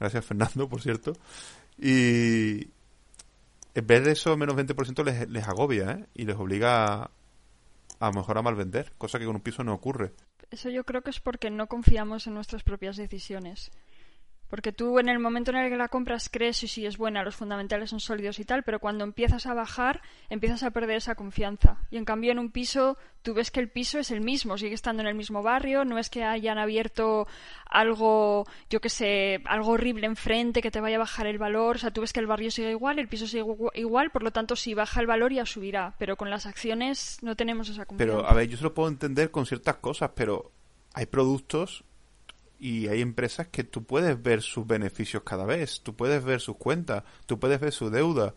[0.00, 1.12] Gracias, Fernando, por cierto.
[1.76, 2.68] Y,
[3.78, 6.06] en vez de eso, menos 20% les, les agobia ¿eh?
[6.14, 7.10] y les obliga a,
[8.00, 10.12] a mejor a mal vender, cosa que con un piso no ocurre.
[10.50, 13.70] Eso yo creo que es porque no confiamos en nuestras propias decisiones.
[14.48, 17.22] Porque tú en el momento en el que la compras crees y si es buena,
[17.22, 21.14] los fundamentales son sólidos y tal, pero cuando empiezas a bajar, empiezas a perder esa
[21.14, 21.78] confianza.
[21.90, 24.74] Y en cambio en un piso, tú ves que el piso es el mismo, sigue
[24.74, 27.26] estando en el mismo barrio, no es que hayan abierto
[27.66, 31.78] algo, yo que sé, algo horrible enfrente que te vaya a bajar el valor, o
[31.78, 34.56] sea, tú ves que el barrio sigue igual, el piso sigue igual, por lo tanto
[34.56, 38.16] si baja el valor ya subirá, pero con las acciones no tenemos esa confianza.
[38.16, 40.52] Pero, a ver, yo se lo puedo entender con ciertas cosas, pero
[40.94, 41.84] hay productos
[42.58, 46.56] y hay empresas que tú puedes ver sus beneficios cada vez, tú puedes ver sus
[46.56, 48.34] cuentas, tú puedes ver su deuda.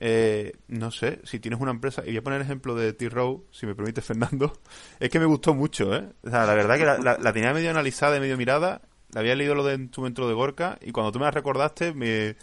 [0.00, 3.46] Eh, no sé, si tienes una empresa, y voy a poner el ejemplo de T-Row,
[3.50, 4.52] si me permite Fernando,
[5.00, 6.08] es que me gustó mucho, ¿eh?
[6.22, 9.54] O sea, la verdad que la, tenía medio analizada y medio mirada, la había leído
[9.56, 12.36] lo de tu de Gorka, y cuando tú me la recordaste, me,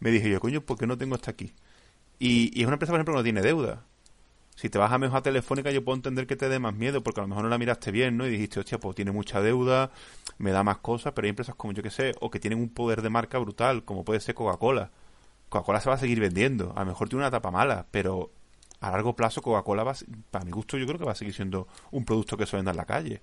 [0.00, 1.52] me dije yo, coño, ¿por qué no tengo esta aquí?
[2.18, 3.84] Y, y es una empresa, por ejemplo, que no tiene deuda
[4.54, 7.02] si te vas a mejor a Telefónica yo puedo entender que te dé más miedo
[7.02, 8.26] porque a lo mejor no la miraste bien, ¿no?
[8.26, 9.90] Y dijiste, hostia, pues tiene mucha deuda,
[10.38, 12.68] me da más cosas, pero hay empresas como yo que sé, o que tienen un
[12.68, 14.90] poder de marca brutal, como puede ser Coca-Cola.
[15.48, 18.30] Coca-Cola se va a seguir vendiendo, a lo mejor tiene una tapa mala, pero
[18.80, 19.94] a largo plazo Coca-Cola va,
[20.30, 22.70] para mi gusto yo creo que va a seguir siendo un producto que se venda
[22.70, 23.22] en la calle.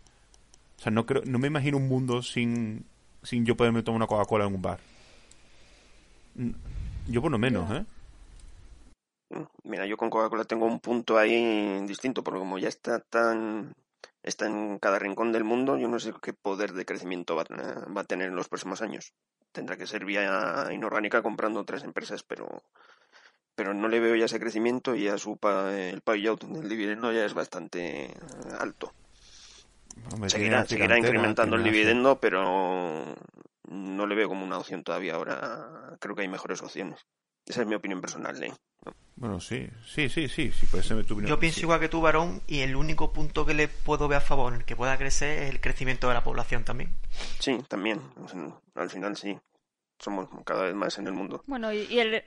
[0.77, 2.85] O sea, no creo, no me imagino un mundo sin,
[3.23, 4.79] sin yo poderme tomar una Coca-Cola en un bar.
[7.07, 7.85] Yo por lo menos, ¿eh?
[9.63, 13.73] Mira, yo con Coca-Cola tengo un punto ahí distinto, porque como ya está tan
[14.23, 18.03] está en cada rincón del mundo, yo no sé qué poder de crecimiento va, a
[18.03, 19.13] tener en los próximos años.
[19.51, 22.63] Tendrá que ser vía inorgánica comprando otras empresas, pero
[23.55, 25.37] pero no le veo ya ese crecimiento y ya su
[25.71, 28.13] el payout del dividendo ya es bastante
[28.59, 28.93] alto.
[30.27, 33.15] seguirá, seguirá incrementando el dividendo, pero
[33.67, 35.97] no le veo como una opción todavía ahora.
[35.99, 37.05] Creo que hay mejores opciones.
[37.45, 38.53] Esa es mi opinión personal, ¿eh?
[39.15, 41.29] Bueno, sí, sí, sí, sí, sí puede ser tu opinión.
[41.29, 44.21] Yo pienso igual que tú, Varón, y el único punto que le puedo ver a
[44.21, 46.91] favor que pueda crecer es el crecimiento de la población también.
[47.39, 48.01] Sí, también.
[48.73, 49.37] Al final sí.
[49.99, 51.43] Somos cada vez más en el mundo.
[51.45, 52.23] Bueno, y, el,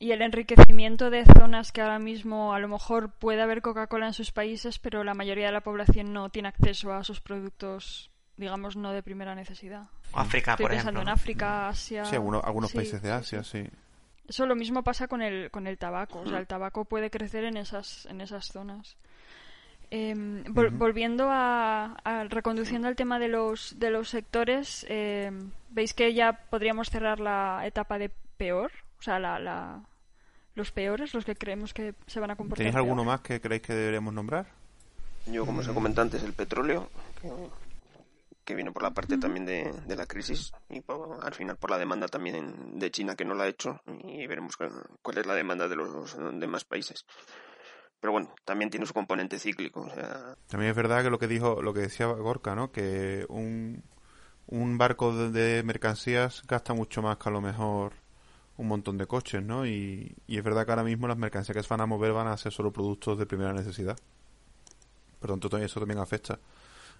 [0.00, 4.12] y el enriquecimiento de zonas que ahora mismo a lo mejor puede haber Coca-Cola en
[4.12, 8.74] sus países, pero la mayoría de la población no tiene acceso a sus productos, digamos,
[8.74, 9.84] no de primera necesidad.
[10.12, 12.04] África, Estoy por pensando en África, Asia.
[12.04, 13.64] Sí, algunos, países de Asia, sí.
[14.28, 16.20] Eso lo mismo pasa con el, con el tabaco.
[16.20, 18.96] O sea, el tabaco puede crecer en esas, en esas zonas.
[19.90, 21.94] Em, volviendo a,
[22.28, 27.62] reconduciendo al tema de los, de los sectores, em, ¿veis que ya podríamos cerrar la
[27.64, 28.72] etapa de peor?
[28.98, 29.82] O sea, la, la,
[30.56, 32.64] los peores, los que creemos que se van a comportar.
[32.64, 34.46] ¿Tenéis alguno más que creéis que deberíamos nombrar?
[35.26, 36.88] Yo, como os he comentado antes, el petróleo,
[37.20, 37.28] que
[38.54, 40.82] viene por la parte también de, la crisis y
[41.22, 44.56] al final por la demanda también de China que no la ha hecho y veremos
[44.56, 47.04] cuál es la demanda de los demás países.
[48.00, 49.88] Pero bueno, también tiene su componente cíclico.
[50.46, 52.70] También es verdad que lo que dijo, lo que decía Gorka, ¿no?
[52.70, 53.82] Que un,
[54.46, 57.94] un barco de, mercancías gasta mucho más que a lo mejor
[58.58, 59.66] un montón de coches, ¿no?
[59.66, 62.28] Y, y es verdad que ahora mismo las mercancías que se van a mover van
[62.28, 63.98] a ser solo productos de primera necesidad.
[65.18, 66.38] Por tanto, eso también afecta.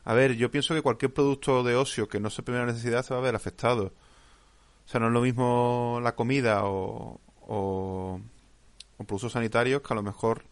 [0.06, 3.12] A ver, yo pienso que cualquier producto de ocio que no sea primera necesidad se
[3.12, 3.92] va a ver afectado.
[4.86, 8.20] O sea, no es lo mismo la comida o, o,
[8.98, 10.44] productos sanitarios que a lo mejor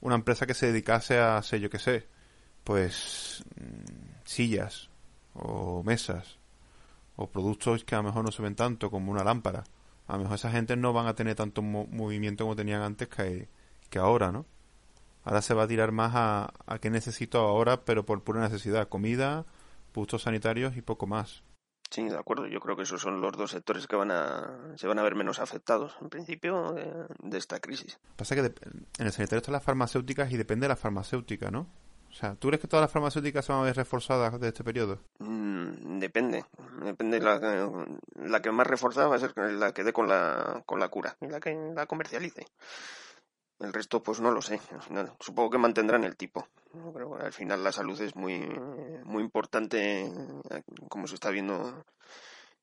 [0.00, 2.08] una empresa que se dedicase a, sé yo qué sé,
[2.64, 4.88] pues mm, sillas
[5.34, 6.38] o mesas
[7.16, 9.64] o productos que a lo mejor no se ven tanto como una lámpara.
[10.06, 13.48] A lo mejor esa gente no van a tener tanto movimiento como tenían antes que,
[13.90, 14.46] que ahora, ¿no?
[15.26, 18.88] Ahora se va a tirar más a, a qué necesito ahora, pero por pura necesidad.
[18.88, 19.44] Comida,
[19.92, 21.42] productos sanitarios y poco más.
[21.90, 22.46] Sí, de acuerdo.
[22.46, 25.16] Yo creo que esos son los dos sectores que van a, se van a ver
[25.16, 27.98] menos afectados, en principio, de, esta crisis.
[28.14, 31.66] Pasa que en el sanitario están las farmacéuticas y depende de la farmacéutica, ¿no?
[32.08, 34.62] O sea, ¿tú crees que todas las farmacéuticas se van a ver reforzadas de este
[34.62, 35.00] periodo?
[35.18, 36.44] Mm, depende.
[36.84, 37.20] Depende.
[37.20, 37.66] La,
[38.14, 41.16] la que más reforzada va a ser la que dé con la, con la cura
[41.20, 42.46] y la que la comercialice.
[43.58, 44.60] El resto, pues no lo sé.
[45.20, 46.46] Supongo que mantendrán el tipo.
[46.92, 48.40] Pero al final la salud es muy,
[49.04, 51.84] muy importante, eh, como se está viendo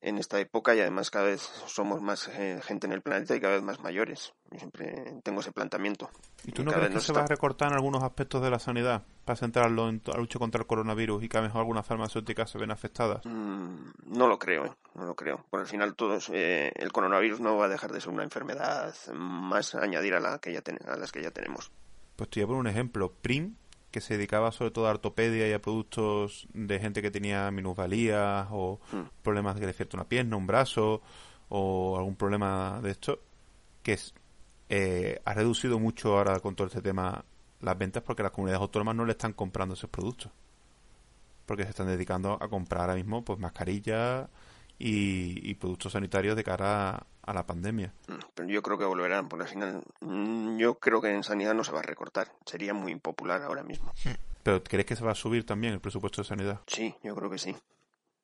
[0.04, 3.40] en esta época y además cada vez somos más eh, gente en el planeta y
[3.40, 4.34] cada vez más mayores.
[4.50, 6.10] Yo siempre tengo ese planteamiento.
[6.44, 9.02] ¿Y tú no crees que se va a recortar en algunos aspectos de la sanidad
[9.24, 12.50] para centrarlo en la lucha contra el coronavirus y que a lo mejor algunas farmacéuticas
[12.50, 13.24] se ven afectadas?
[13.24, 14.72] Mm, no lo creo, ¿eh?
[14.94, 15.46] no lo creo.
[15.48, 19.74] Por al final todos, el coronavirus no va a dejar de ser una enfermedad más
[19.74, 21.72] añadir a, la que ya a las que ya tenemos.
[22.16, 23.12] Pues te voy a poner un ejemplo.
[23.12, 23.56] PRIM
[23.94, 28.48] que se dedicaba sobre todo a ortopedia y a productos de gente que tenía minusvalías
[28.50, 29.22] o mm.
[29.22, 31.00] problemas de que le cierta una pierna, un brazo
[31.48, 33.20] o algún problema de esto,
[33.84, 34.12] que es,
[34.68, 37.24] eh, ha reducido mucho ahora con todo este tema
[37.60, 40.32] las ventas porque las comunidades autónomas no le están comprando esos productos.
[41.46, 44.28] Porque se están dedicando a comprar ahora mismo pues mascarillas
[44.78, 47.92] y, productos sanitarios de cara a la pandemia.
[48.34, 51.64] Pero yo creo que volverán, porque al final mm, yo creo que en sanidad no
[51.64, 52.32] se va a recortar.
[52.44, 53.92] Sería muy impopular ahora mismo.
[54.42, 56.60] ¿Pero crees que se va a subir también el presupuesto de sanidad?
[56.66, 57.56] Sí, yo creo que sí.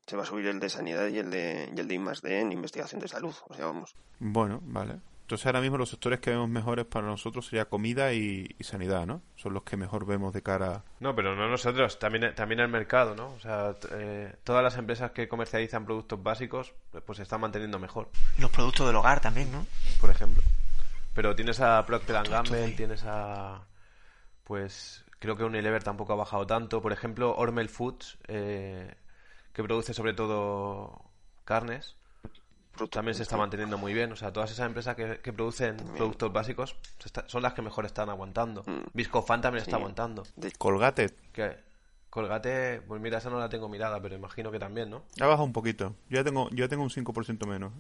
[0.07, 2.53] Se va a subir el de sanidad y el de, y el de I+D en
[2.53, 3.35] investigación de salud.
[3.49, 3.95] O sea, vamos.
[4.19, 5.01] Bueno, vale.
[5.31, 9.23] Entonces ahora mismo los sectores que vemos mejores para nosotros sería comida y, sanidad, ¿no?
[9.37, 10.83] Son los que mejor vemos de cara.
[10.99, 13.29] No, pero no nosotros, también también el mercado, ¿no?
[13.35, 16.75] O sea, eh, todas las empresas que comercializan productos básicos,
[17.07, 18.09] pues se están manteniendo mejor.
[18.39, 19.65] Los productos del hogar también, ¿no?
[20.01, 20.43] Por ejemplo.
[21.15, 23.69] Pero tienes a Procter Gamble, tienes a,
[24.43, 26.83] pues creo que Unilever tampoco ha bajado tanto.
[26.83, 28.97] Por ejemplo, Hormel Foods, eh,
[29.53, 31.05] que produce sobre todo
[31.45, 31.95] carnes
[32.91, 34.13] también se está manteniendo muy bien.
[34.13, 36.77] O sea, todas esas empresas que, producen productos básicos
[37.27, 38.63] son las que mejor están aguantando.
[38.67, 38.91] Mm.
[38.93, 40.25] Viscofan también está aguantando.
[40.59, 41.11] Colgate.
[41.33, 41.71] ¿Qué?
[42.11, 45.05] Colgate, pues mira, esa no la tengo mirada, pero imagino que también, ¿no?
[45.21, 45.95] Ha bajado un poquito.
[46.09, 47.73] Yo ya tengo, yo tengo un 5% menos.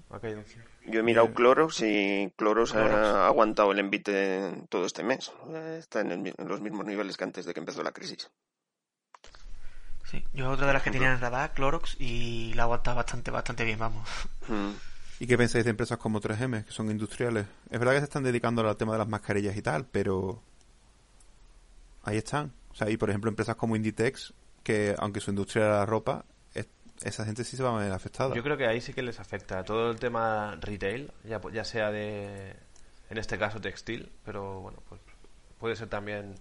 [0.86, 5.32] Yo he mirado Cloros y Cloros, ha aguantado el envite todo este mes.
[5.76, 8.30] Está en, los mismos niveles que antes de que empezó la crisis.
[10.10, 13.64] Sí, yo otra de las que tenía en radar, Clorox, y la aguanta bastante, bastante
[13.64, 14.08] bien, vamos.
[14.48, 14.70] Mm.
[15.20, 17.46] ¿Y qué pensáis de empresas como 3M, que son industriales?
[17.70, 20.42] Es verdad que se están dedicando al tema de las mascarillas y tal, pero
[22.02, 22.52] ahí están.
[22.72, 26.24] O sea, hay, por ejemplo, empresas como Inditex, que aunque su industria era la ropa,
[27.02, 28.34] esa gente sí se va a ver afectada.
[28.34, 29.64] Yo creo que ahí sí que les afecta.
[29.64, 32.56] Todo el tema retail, ya, ya sea de
[33.08, 35.00] en este caso textil, pero bueno, pues
[35.58, 36.34] puede ser también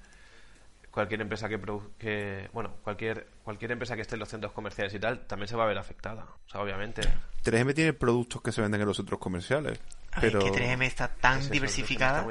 [1.00, 1.58] cualquier empresa que,
[1.98, 5.56] que bueno, cualquier cualquier empresa que esté en los centros comerciales y tal, también se
[5.56, 6.26] va a ver afectada.
[6.46, 7.02] O sea, obviamente.
[7.46, 9.80] 3M tiene productos que se venden en los centros comerciales.
[10.20, 10.40] pero...
[10.40, 12.24] que 3M está tan diversificada.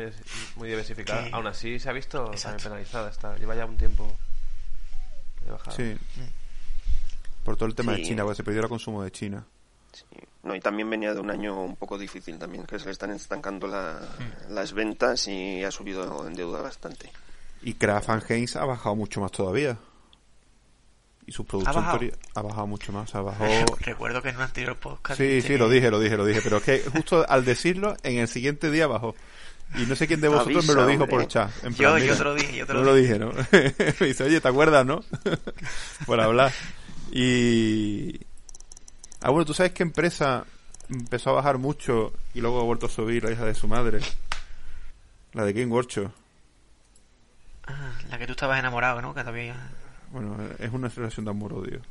[0.56, 1.28] muy, diversificada.
[1.32, 3.08] Aún así se ha visto también penalizada.
[3.08, 4.14] Está, lleva ya un tiempo
[5.46, 5.74] de bajada.
[5.74, 5.96] Sí.
[7.42, 9.46] Por todo el tema de China, porque se perdió el consumo de China.
[9.92, 10.04] Sí.
[10.42, 13.12] No, y también venía de un año un poco difícil también, que se le están
[13.12, 14.52] estancando la, mm.
[14.52, 17.10] las ventas y ha subido en deuda bastante.
[17.62, 19.78] Y Kraft Heinz ha bajado mucho más todavía.
[21.26, 22.66] Y su producción ¿Ha bajado?
[22.66, 23.14] mucho más.
[23.14, 23.50] Ha bajado...
[23.80, 25.20] Recuerdo que en un anterior podcast.
[25.20, 26.40] Sí, sí, lo dije, lo dije, lo dije.
[26.42, 29.14] Pero es que justo al decirlo, en el siguiente día bajó.
[29.76, 31.50] Y no sé quién de vosotros me lo dijo por chat.
[31.76, 33.18] yo, yo te lo dije, yo te lo, lo dije.
[33.18, 33.32] ¿no?
[34.00, 35.04] me dice, oye, ¿te acuerdas, no?
[36.06, 36.52] por hablar.
[37.12, 38.20] Y.
[39.20, 40.46] Ah, bueno, ¿tú sabes qué empresa
[40.88, 44.00] empezó a bajar mucho y luego ha vuelto a subir la hija de su madre?
[45.34, 46.10] La de Game Workshop.
[47.68, 49.14] Ah, la que tú estabas enamorado, ¿no?
[49.14, 49.54] Que todavía...
[50.10, 51.82] Bueno, es una relación de amor-odio.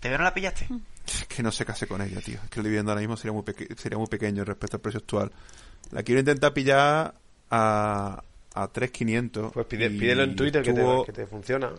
[0.00, 0.66] ¿Te no la pillaste?
[1.06, 2.38] Es que no se case con ella, tío.
[2.42, 3.44] Es que el dividendo ahora mismo sería muy,
[3.76, 5.30] sería muy pequeño respecto al precio actual.
[5.92, 7.14] La quiero intentar pillar
[7.50, 8.22] a,
[8.54, 9.52] a 3.500.
[9.52, 11.70] Pues pídelo en Twitter que, te, que te funciona.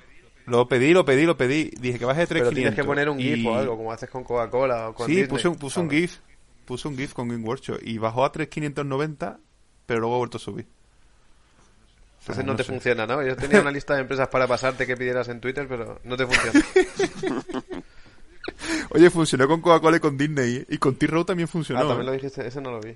[0.45, 1.71] Lo pedí, lo pedí, lo pedí.
[1.79, 2.39] Dije que baje de 3.500.
[2.39, 5.25] Pero tienes que poner un GIF o algo, como haces con Coca-Cola o con Sí,
[5.25, 6.19] puse, un, puse un GIF.
[6.65, 7.79] Puse un GIF con Game Workshop.
[7.81, 9.37] Y bajó a 3.590,
[9.85, 10.67] pero luego ha vuelto a subir.
[12.23, 13.21] Entonces no, te funciona, ¿no?
[13.21, 16.25] Yo tenía una lista de empresas para pasarte que pidieras en Twitter, pero no te
[16.25, 16.65] funciona.
[18.91, 20.65] Oye, funcionó con Coca-Cola y con Disney.
[20.69, 21.81] Y con T-Row también funcionó.
[21.81, 22.47] Ah, también lo dijiste.
[22.47, 22.95] Ese no lo vi.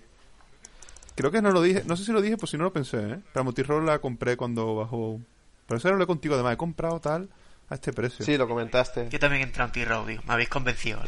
[1.16, 1.84] Creo que no lo dije.
[1.86, 3.20] No sé si lo dije, pues si no lo pensé, ¿eh?
[3.34, 5.20] Pero T-Row la compré cuando bajó...
[5.68, 6.54] Pero eso lo hablé contigo, además.
[6.54, 7.30] He comprado tal
[7.70, 8.24] a este precio.
[8.24, 9.10] Sí, lo comentaste.
[9.10, 11.02] Yo también entré en T-Row, Me habéis convencido.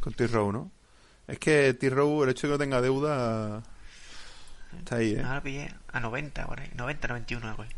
[0.00, 0.70] con T-Row, ¿no?
[1.26, 3.62] Es que T-Row, el hecho de que no tenga deuda
[4.78, 5.22] Está ahí, ¿eh?
[5.22, 7.68] Ahora pillé a 90, por 90, 91, güey.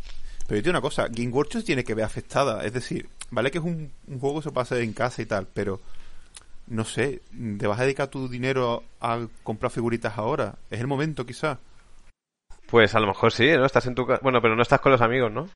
[0.47, 2.65] Pero yo digo una cosa, Game Workshop tiene que ver afectada.
[2.65, 5.81] Es decir, vale que es un, juego que se pasa en casa y tal, pero
[6.67, 7.23] no sé,
[7.59, 10.57] ¿te vas a dedicar tu dinero a comprar figuritas ahora?
[10.71, 11.59] ¿Es el momento, quizá?
[12.67, 13.65] Pues a lo mejor sí, ¿no?
[13.65, 14.21] Estás en tu casa.
[14.23, 15.49] Bueno, pero no estás con los amigos, ¿no?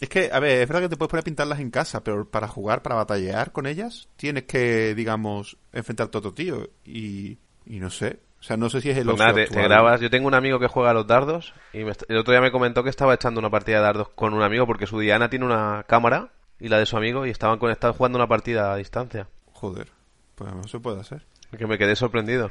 [0.00, 2.24] Es que, a ver, es verdad que te puedes poner a pintarlas en casa, pero
[2.28, 6.68] para jugar, para batallar con ellas, tienes que, digamos, enfrentar a otro tío.
[6.84, 10.00] Y, y no sé, o sea, no sé si es el pues nada, te, grabas.
[10.00, 12.82] Yo tengo un amigo que juega a los dardos y el otro día me comentó
[12.82, 15.84] que estaba echando una partida de dardos con un amigo porque su Diana tiene una
[15.86, 19.28] cámara y la de su amigo y estaban conectados jugando una partida a distancia.
[19.52, 19.92] Joder,
[20.34, 21.24] pues no se puede hacer.
[21.56, 22.50] Que me quedé sorprendido.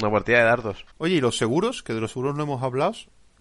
[0.00, 0.84] Una partida de dardos.
[0.98, 1.84] Oye, ¿y los seguros?
[1.84, 2.94] Que de los seguros no hemos hablado.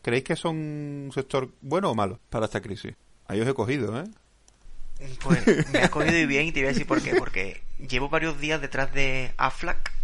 [0.04, 2.94] ¿Creéis que son un sector bueno o malo para esta crisis?
[3.28, 4.04] Ahí os he cogido, ¿eh?
[5.24, 7.16] Pues me has cogido y bien y te voy a decir por qué.
[7.16, 10.01] Porque llevo varios días detrás de Aflac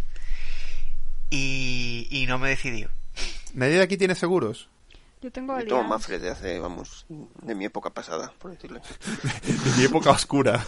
[1.30, 2.90] y, y no me he decidido.
[3.54, 4.68] ¿Nadie de aquí tiene seguros?
[5.20, 8.80] Yo tengo Yo tengo Mafre de hace, vamos, de mi época pasada, por decirlo
[9.42, 10.64] de mi época oscura.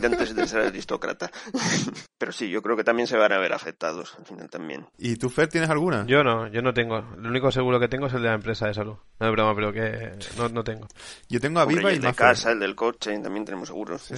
[0.00, 1.30] de antes de ser aristócrata.
[2.18, 4.86] Pero sí, yo creo que también se van a ver afectados al final también.
[4.96, 6.06] ¿Y tú, Fer, tienes alguna?
[6.06, 6.96] Yo no, yo no tengo.
[7.18, 8.96] El único seguro que tengo es el de la empresa de salud.
[9.20, 10.88] No es broma, pero que no, no tengo.
[11.28, 14.10] Yo tengo a Viva y, el de casa, el del coche, también tenemos seguros.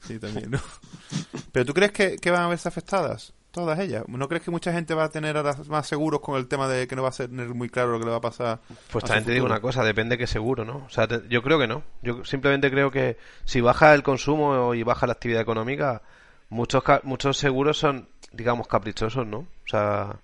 [0.00, 0.50] Sí, también.
[0.50, 0.58] ¿no?
[1.52, 3.32] ¿Pero tú crees que, que van a verse afectadas?
[3.56, 4.04] Todas ellas.
[4.06, 5.36] ¿No crees que mucha gente va a tener
[5.68, 8.04] más seguros con el tema de que no va a ser muy claro lo que
[8.04, 8.60] le va a pasar?
[8.92, 10.84] Pues también te digo una cosa, depende qué seguro, ¿no?
[10.86, 11.82] O sea, yo creo que no.
[12.02, 16.02] Yo simplemente creo que si baja el consumo y baja la actividad económica,
[16.50, 19.38] muchos muchos seguros son, digamos, caprichosos, ¿no?
[19.38, 20.16] O sea,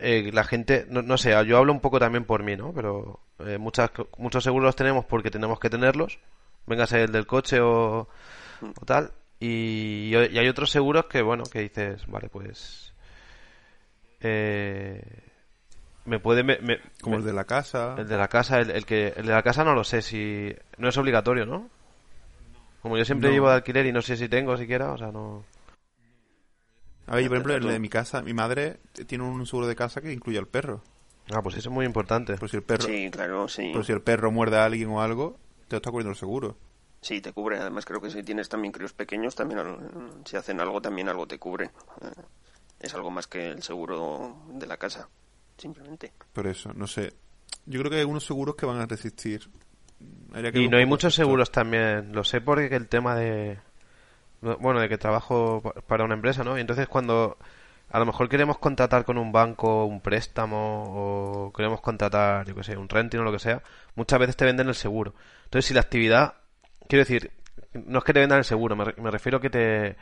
[0.00, 2.72] eh, la gente, no, sé, yo hablo un poco también por mí, ¿no?
[2.74, 6.18] Pero eh, muchas, muchos seguros los tenemos porque tenemos que tenerlos,
[6.66, 8.08] véngase el del coche o,
[8.60, 12.92] o tal, y, hay otros seguros que, bueno, que dices, vale, pues...
[14.20, 15.02] Eh,
[16.04, 16.44] me puede...
[17.00, 17.94] Como el de la casa.
[17.96, 20.54] El de la casa, el, que, el de la casa no lo sé si...
[20.76, 21.70] No es obligatorio, ¿no?
[22.82, 25.44] Como yo siempre llevo de alquiler y no sé si tengo siquiera, o sea, no...
[27.06, 30.00] A ver, por ejemplo, el de mi casa, mi madre tiene un seguro de casa
[30.00, 30.82] que incluye al perro.
[31.32, 32.36] Ah, pues eso es muy importante.
[32.36, 33.70] Por si el perro, sí, claro, sí.
[33.72, 35.36] Por si el perro muerde a alguien o algo,
[35.66, 36.56] te está cubriendo el seguro.
[37.00, 37.58] Sí, te cubre.
[37.58, 39.60] Además, creo que si tienes también críos pequeños, también
[40.24, 41.66] si hacen algo, también algo te cubre.
[42.02, 42.22] Eh,
[42.80, 45.08] es algo más que el seguro de la casa,
[45.56, 46.12] simplemente.
[46.32, 47.12] Por eso, no sé.
[47.66, 49.48] Yo creo que hay unos seguros que van a resistir.
[50.54, 52.12] y no hay muchos seguros también.
[52.12, 53.58] Lo sé porque el tema de.
[54.40, 56.56] Bueno, de que trabajo para una empresa, ¿no?
[56.56, 57.36] Y entonces cuando
[57.90, 62.62] a lo mejor queremos contratar con un banco un préstamo o queremos contratar, yo qué
[62.62, 63.62] sé, un renting o lo que sea,
[63.96, 65.14] muchas veces te venden el seguro.
[65.44, 66.39] Entonces, si la actividad
[66.90, 67.30] Quiero decir,
[67.72, 69.96] no es que te vendan el seguro, me, refiero que te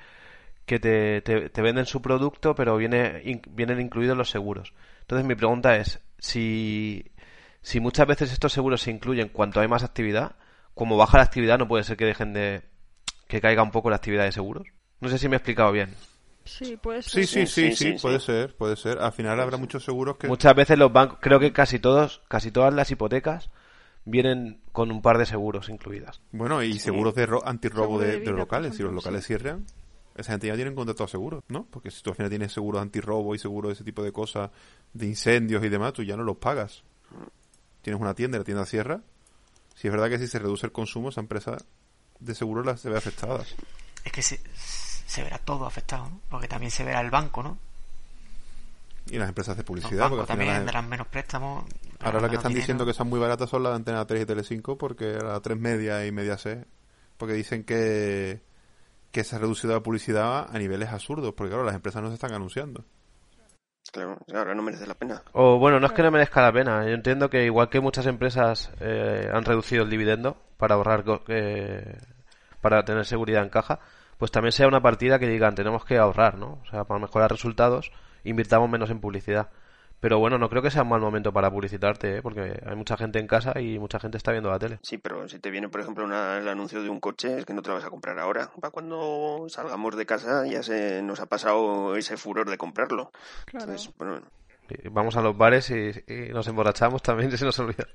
[0.65, 4.73] que te, te, venden su producto, pero viene, vienen incluidos los seguros.
[5.03, 7.05] Entonces mi pregunta es, si,
[7.61, 10.37] si muchas veces estos seguros se incluyen cuanto hay más actividad,
[10.73, 12.63] como baja la actividad, no puede ser que dejen de...
[13.27, 14.67] que caiga un poco la actividad de seguros.
[15.01, 15.95] No sé si me he explicado bien.
[16.47, 17.27] Sí, puede ser.
[17.27, 18.99] Sí, sí, sí, puede ser, puede ser.
[18.99, 20.27] Al final habrá muchos seguros que...
[20.27, 23.51] Muchas veces los bancos, creo que casi todos, casi todas las hipotecas
[24.09, 26.21] vienen con un par de seguros incluidas.
[26.33, 28.77] Bueno, y seguros de antirrobo de, de, locales.
[28.77, 29.65] si los locales cierran,
[30.17, 31.65] esa gente ya tiene contrato seguro, ¿no?
[31.71, 34.51] Porque si tú al final tienes seguro antirrobo y seguro de ese tipo de cosas,
[34.93, 36.83] de incendios y demás, tú ya no los pagas.
[37.83, 39.01] Tienes una tienda y la tienda cierra.
[39.75, 41.57] Si es verdad que si se reduce el consumo, esa empresa
[42.19, 43.55] de seguro las se ve afectadas.
[44.05, 46.21] Es que se, se verá todo afectado, ¿no?
[46.29, 47.57] Porque también se verá el banco, ¿no?
[49.11, 50.09] Y las empresas de publicidad.
[50.09, 51.65] porque también tendrán menos préstamos.
[52.01, 54.27] Ahora las que están diciendo que son muy baratas son las de Antena 3 y
[54.27, 56.65] Tele5, porque la 3 media y media C.
[57.17, 58.41] Porque dicen que,
[59.11, 62.15] que se ha reducido la publicidad a niveles absurdos, porque claro, las empresas no se
[62.15, 62.85] están anunciando.
[63.93, 65.23] Claro, ahora no merece la pena.
[65.33, 66.85] O bueno, no es que no merezca la pena.
[66.85, 71.97] Yo entiendo que igual que muchas empresas eh, han reducido el dividendo para ahorrar, eh,
[72.61, 73.81] para tener seguridad en caja,
[74.19, 76.61] pues también sea una partida que digan tenemos que ahorrar, ¿no?
[76.63, 77.91] O sea, para mejorar resultados,
[78.25, 79.49] invirtamos menos en publicidad.
[80.01, 82.23] Pero bueno, no creo que sea un mal momento para publicitarte, ¿eh?
[82.23, 84.79] porque hay mucha gente en casa y mucha gente está viendo la tele.
[84.83, 87.63] Sí, pero si te viene, por ejemplo, el anuncio de un coche, es que no
[87.63, 88.51] te lo vas a comprar ahora.
[88.61, 93.11] Para cuando salgamos de casa ya se nos ha pasado ese furor de comprarlo.
[93.47, 93.75] Claro.
[93.99, 94.23] bueno,
[94.91, 97.87] Vamos a los bares y, nos emborrachamos también, se nos olvida.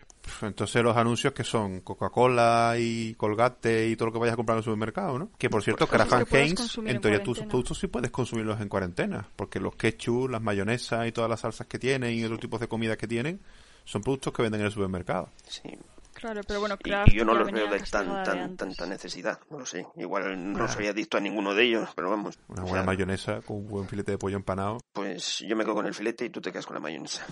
[0.41, 4.55] Entonces los anuncios que son Coca-Cola y Colgate y todo lo que vayas a comprar
[4.55, 5.30] en el supermercado, ¿no?
[5.38, 9.59] Que por cierto, Kraft Heinz, en teoría tus productos sí puedes consumirlos en cuarentena, porque
[9.59, 12.97] los ketchup, las mayonesas y todas las salsas que tienen y otros tipos de comida
[12.97, 13.39] que tienen
[13.86, 15.30] son productos que venden en el supermercado.
[15.47, 15.78] Sí,
[16.24, 17.11] Claro, pero bueno, claro.
[17.11, 19.86] Y yo no los veo de tan, tan, tanta necesidad, no lo sé.
[19.97, 22.39] Igual no soy adicto a ninguno de ellos, pero vamos.
[22.47, 24.78] Una buena mayonesa con un buen filete de pollo empanado.
[24.93, 27.26] Pues yo me quedo con el filete y tú te quedas con la mayonesa.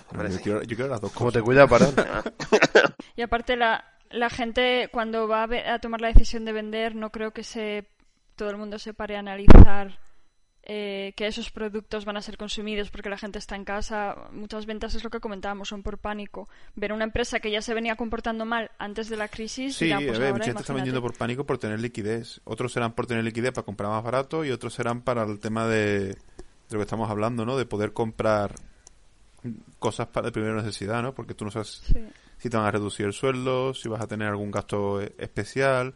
[0.43, 1.85] yo, quiero, las dos ¿Cómo te cuida para?
[3.15, 7.11] y aparte la, la gente cuando va a, a tomar la decisión de vender no
[7.11, 7.87] creo que se
[8.35, 9.97] todo el mundo se pare a analizar
[10.73, 14.15] eh, que esos productos van a ser consumidos porque la gente está en casa.
[14.31, 16.47] Muchas ventas es lo que comentábamos, son por pánico.
[16.75, 19.75] Ver una empresa que ya se venía comportando mal antes de la crisis.
[19.75, 22.39] Sí, pues a ver, mucha gente está vendiendo por pánico por tener liquidez.
[22.45, 25.67] Otros serán por tener liquidez para comprar más barato y otros serán para el tema
[25.67, 26.15] de,
[26.69, 27.57] lo que estamos hablando, ¿no?
[27.57, 28.55] De poder comprar
[29.77, 31.13] cosas para de primera necesidad, ¿no?
[31.13, 31.83] Porque tú no sabes
[32.37, 35.95] si te van a reducir el sueldo, si vas a tener algún gasto especial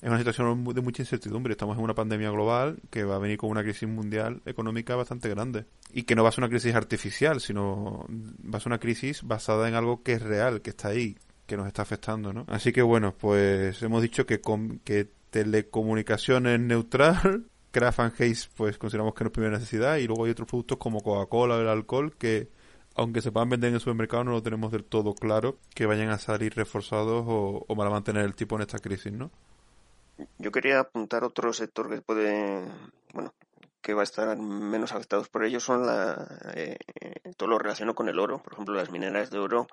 [0.00, 1.52] es una situación de mucha incertidumbre.
[1.52, 5.28] Estamos en una pandemia global que va a venir con una crisis mundial económica bastante
[5.28, 5.64] grande.
[5.92, 9.22] Y que no va a ser una crisis artificial, sino va a ser una crisis
[9.22, 11.16] basada en algo que es real, que está ahí,
[11.46, 12.44] que nos está afectando, ¿no?
[12.48, 18.78] Así que bueno, pues hemos dicho que, con, que telecomunicación es neutral, Craft and pues
[18.78, 21.68] consideramos que no es primera necesidad y luego hay otros productos como Coca-Cola o el
[21.68, 22.48] alcohol que
[22.94, 26.10] aunque se puedan vender en el supermercado no lo tenemos del todo claro que vayan
[26.10, 29.32] a salir reforzados o, o van a mantener el tipo en esta crisis, ¿no?
[30.38, 32.64] Yo quería apuntar otro sector que puede,
[33.12, 33.34] bueno,
[33.80, 36.76] que va a estar menos afectados por ello son la, eh,
[37.36, 38.38] todo lo relacionado con el oro.
[38.42, 39.66] Por ejemplo, las mineras de oro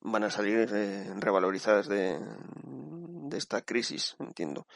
[0.00, 4.66] van a salir eh, revalorizadas de, de esta crisis, entiendo.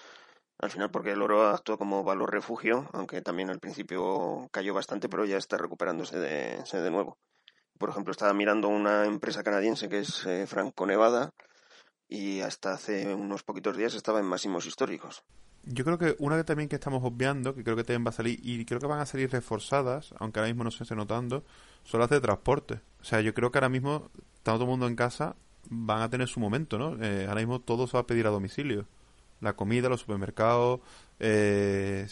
[0.59, 5.09] Al final, porque el oro actúa como valor refugio, aunque también al principio cayó bastante,
[5.09, 7.19] pero ya está recuperándose de, de nuevo.
[7.79, 11.33] Por ejemplo, estaba mirando una empresa canadiense que es eh, Franco Nevada,
[12.15, 15.25] y hasta hace unos poquitos días estaba en máximos históricos.
[15.65, 18.13] Yo creo que una que también que estamos obviando, que creo que también va a
[18.13, 21.43] salir, y creo que van a salir reforzadas, aunque ahora mismo no se esté notando,
[21.83, 22.81] son las de transporte.
[23.01, 24.11] O sea, yo creo que ahora mismo,
[24.43, 25.35] todo el mundo en casa,
[25.69, 27.03] van a tener su momento, ¿no?
[27.03, 28.87] Eh, ahora mismo todo se va a pedir a domicilio.
[29.41, 30.81] La comida, los supermercados,
[31.19, 32.07] eh,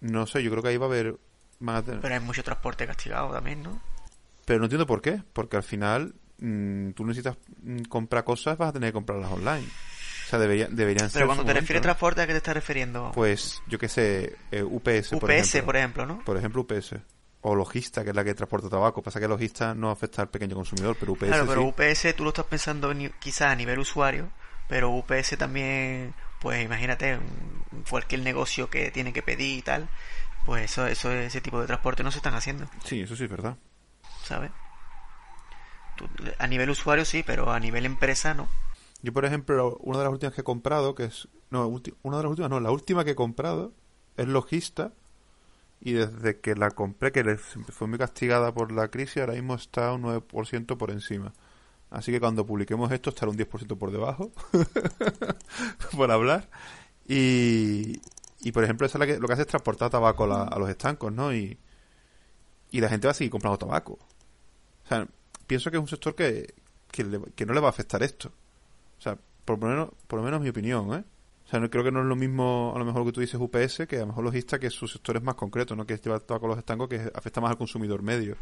[0.00, 1.16] no sé, yo creo que ahí va a haber...
[1.60, 3.80] Pero hay mucho transporte castigado también, ¿no?
[4.46, 8.70] Pero no entiendo por qué, porque al final Mm, tú necesitas mm, comprar cosas, vas
[8.70, 9.66] a tener que comprarlas online.
[9.66, 11.20] O sea, debería, deberían ser.
[11.20, 13.10] Pero cuando te refieres a transporte, ¿a qué te estás refiriendo?
[13.14, 15.12] Pues, yo qué sé, eh, UPS.
[15.12, 15.64] UPS, por ejemplo.
[15.64, 16.24] por ejemplo, ¿no?
[16.24, 16.94] Por ejemplo, UPS.
[17.42, 19.02] O logista, que es la que transporta tabaco.
[19.02, 21.26] Pasa que logista no afecta al pequeño consumidor, pero UPS.
[21.26, 24.30] Claro, pero UPS tú lo estás pensando quizás a nivel usuario,
[24.68, 27.18] pero UPS también, pues imagínate,
[27.88, 29.88] cualquier negocio que tiene que pedir y tal,
[30.44, 32.68] pues eso, eso ese tipo de transporte no se están haciendo.
[32.84, 33.56] Sí, eso sí es verdad.
[34.22, 34.50] ¿Sabes?
[36.38, 38.48] A nivel usuario sí, pero a nivel empresa no.
[39.02, 41.28] Yo, por ejemplo, una de las últimas que he comprado, que es.
[41.50, 41.66] No,
[42.02, 43.72] una de las últimas, no, la última que he comprado
[44.16, 44.92] es Logista.
[45.82, 49.92] Y desde que la compré, que fue muy castigada por la crisis, ahora mismo está
[49.94, 51.32] un 9% por encima.
[51.90, 54.30] Así que cuando publiquemos esto estará un 10% por debajo.
[55.96, 56.50] por hablar.
[57.08, 58.00] Y,
[58.42, 60.58] Y por ejemplo, eso es lo que, lo que hace es transportar tabaco a, a
[60.58, 61.32] los estancos, ¿no?
[61.34, 61.58] Y,
[62.70, 63.94] y la gente va a seguir comprando tabaco.
[64.84, 65.06] O sea,
[65.50, 66.54] pienso que es un sector que,
[66.92, 68.30] que, no le va a afectar esto.
[68.98, 71.02] O sea, por lo menos, por lo menos mi opinión, ¿eh?
[71.44, 73.20] O sea, no, creo que no es lo mismo, a lo mejor lo que tú
[73.20, 75.84] dices UPS, que a lo mejor logista, que su sector es más concreto, ¿no?
[75.84, 78.36] Que lleva tabaco a los estancos, que afecta más al consumidor medio.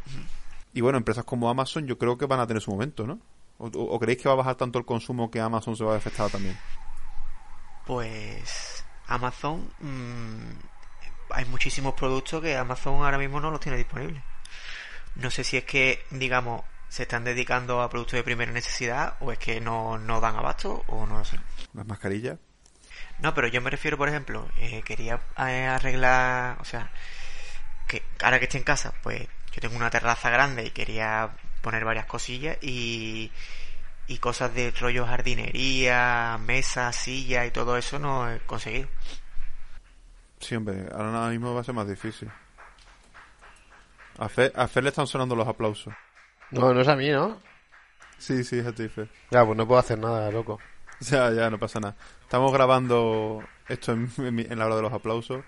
[0.71, 3.19] Y bueno, empresas como Amazon yo creo que van a tener su momento, ¿no?
[3.57, 6.29] ¿O, creéis que va a bajar tanto el consumo que Amazon se va a afectar
[6.29, 6.57] también?
[7.85, 9.67] Pues Amazon...
[9.79, 10.79] Mmm
[11.31, 14.21] hay muchísimos productos que Amazon ahora mismo no los tiene disponibles.
[15.15, 19.31] No sé si es que, digamos, se están dedicando a productos de primera necesidad o
[19.31, 21.39] es que no, no dan abasto o no lo sé.
[21.73, 22.39] ¿Las mascarillas?
[23.19, 26.91] No, pero yo me refiero, por ejemplo, eh, quería eh, arreglar, o sea,
[27.87, 31.29] que ahora que estoy en casa, pues yo tengo una terraza grande y quería
[31.61, 33.31] poner varias cosillas y,
[34.07, 38.87] y cosas de rollo jardinería, mesas, sillas y todo eso no he conseguido.
[40.39, 42.31] Sí, hombre, ahora mismo va a ser más difícil.
[44.17, 45.93] A Fer, a Fer le están sonando los aplausos.
[46.51, 47.37] No, no es a mí, ¿no?
[48.17, 49.09] Sí, sí, es a ti, Fer.
[49.31, 50.59] Ya, pues no puedo hacer nada, loco.
[51.01, 51.95] Ya, ya, no pasa nada.
[52.23, 55.45] Estamos grabando esto en, la hora de los aplausos.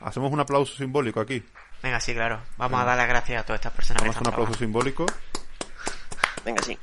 [0.00, 1.44] Hacemos un aplauso simbólico aquí.
[1.82, 2.40] Venga, sí, claro.
[2.56, 4.02] Vamos a dar las gracias a todas estas personas.
[4.02, 5.04] Vamos a hacer un aplauso simbólico.
[6.42, 6.78] Venga, sí.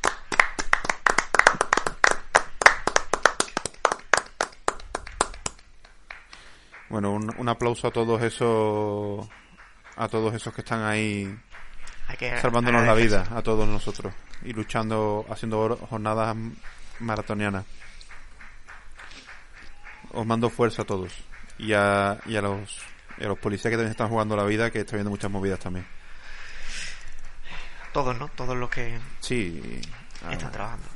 [6.89, 9.28] Bueno, un, aplauso a todos esos
[9.95, 11.39] a todos esos que están ahí
[12.41, 16.36] salvándonos la vida, a todos nosotros y luchando, haciendo jornadas
[16.99, 17.66] maratonianas.
[20.14, 21.14] Os mando fuerza a todos
[21.57, 22.82] y a, y a los
[23.20, 25.86] a los policías que también están jugando la vida, que están viendo muchas movidas también.
[27.93, 28.30] Todos, ¿no?
[28.30, 29.82] Todos los que sí,
[30.30, 30.88] están trabajando.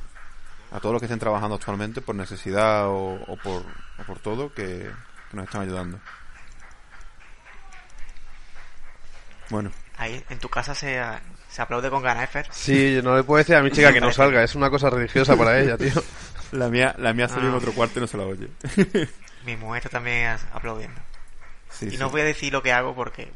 [0.72, 3.62] A todos los que estén trabajando actualmente por necesidad o, o por,
[3.98, 4.90] o por todo, que,
[5.30, 6.00] que nos están ayudando.
[9.50, 9.70] Bueno.
[9.98, 11.00] Ahí, en tu casa se,
[11.48, 12.46] se aplaude con ganas, Fer.
[12.50, 15.36] Sí, no le puedo decir a mi chica que no salga, es una cosa religiosa
[15.36, 15.92] para ella, tío.
[16.52, 17.58] La mía, la mía salió en ah.
[17.58, 18.48] otro cuarto y no se la oye.
[19.44, 21.00] mi mujer está también aplaudiendo.
[21.80, 23.32] y no voy a decir lo que hago porque...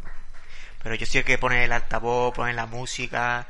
[0.82, 3.46] Pero yo sí que pone el altavoz, pone la música,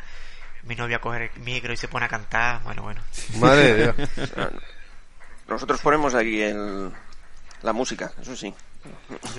[0.64, 3.00] mi novia coge el micro y se pone a cantar, bueno, bueno.
[3.38, 4.11] Madre de Dios.
[5.48, 6.90] Nosotros ponemos aquí el,
[7.62, 8.52] la música, eso sí.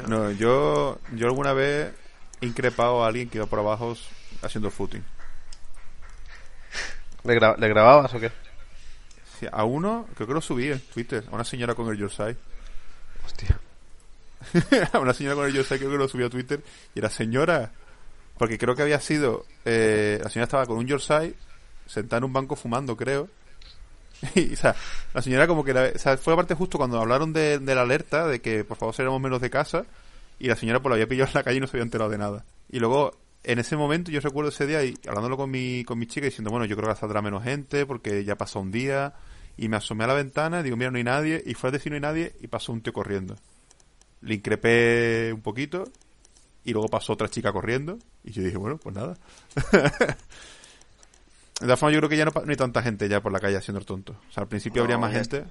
[0.07, 1.93] No, yo, yo alguna vez
[2.41, 3.95] he increpado a alguien que iba por abajo
[4.41, 5.03] haciendo footing.
[7.23, 8.31] ¿Le, grababas o qué?
[9.39, 12.35] Sí, a uno, creo que lo subí en Twitter, a una señora con el Yorsai.
[13.25, 13.59] Hostia.
[14.93, 16.61] a una señora con el Yorsai creo que lo subí a Twitter
[16.95, 17.71] y era señora.
[18.37, 19.45] Porque creo que había sido.
[19.65, 21.35] Eh, la señora estaba con un Yorsai
[21.85, 23.29] sentada en un banco fumando, creo.
[24.35, 24.75] Y, o sea,
[25.13, 28.39] la señora como que o sea, fue aparte justo cuando hablaron de, la alerta de
[28.39, 29.85] que por favor saliéramos menos de casa
[30.41, 32.09] y la señora pues la había pillado en la calle y no se había enterado
[32.09, 32.45] de nada.
[32.67, 36.07] Y luego en ese momento yo recuerdo ese día y hablándolo con mi, con mi
[36.07, 39.13] chica diciendo, bueno, yo creo que saldrá menos gente porque ya pasó un día
[39.55, 41.71] y me asomé a la ventana y digo, mira, no hay nadie y fue a
[41.71, 43.35] decir no hay nadie y pasó un tío corriendo.
[44.21, 45.83] Le increpé un poquito
[46.65, 49.17] y luego pasó otra chica corriendo y yo dije, bueno, pues nada.
[51.61, 53.57] De todas formas, yo creo que ya no, hay tanta gente ya por la calle
[53.57, 54.13] haciendo el tonto.
[54.27, 55.45] O sea, al principio habría más gente.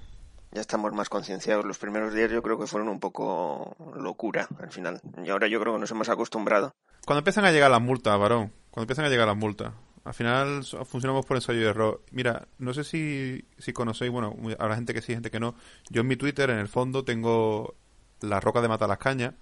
[0.53, 1.65] Ya estamos más concienciados.
[1.65, 5.01] Los primeros días yo creo que fueron un poco locura al final.
[5.25, 6.73] Y ahora yo creo que nos hemos acostumbrado.
[7.07, 8.53] Cuando empiezan a llegar las multas, varón.
[8.71, 9.73] Cuando empiezan a llegar las multas.
[10.05, 12.03] Al final funcionamos por ensayo y error.
[12.11, 15.55] Mira, no sé si, si conocéis, bueno, habrá gente que sí, gente que no.
[15.89, 17.75] Yo en mi Twitter, en el fondo, tengo
[18.21, 19.35] la roca de Matalascaña.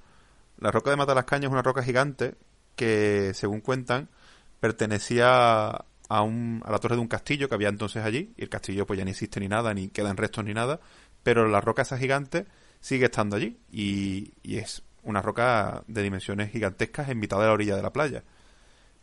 [0.59, 2.35] La roca de Matalascaña es una roca gigante
[2.77, 4.09] que, según cuentan,
[4.61, 8.49] pertenecía a, un, a la torre de un castillo que había entonces allí, y el
[8.49, 10.81] castillo pues ya ni existe ni nada, ni quedan restos ni nada,
[11.23, 12.47] pero la roca esa gigante
[12.81, 17.77] sigue estando allí, y, es una roca de dimensiones gigantescas en mitad de la orilla
[17.77, 18.25] de la playa.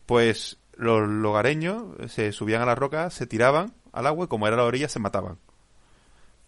[0.06, 4.58] Pues los logareños se subían a la roca, se tiraban al agua y como era
[4.58, 5.40] la orilla se mataban.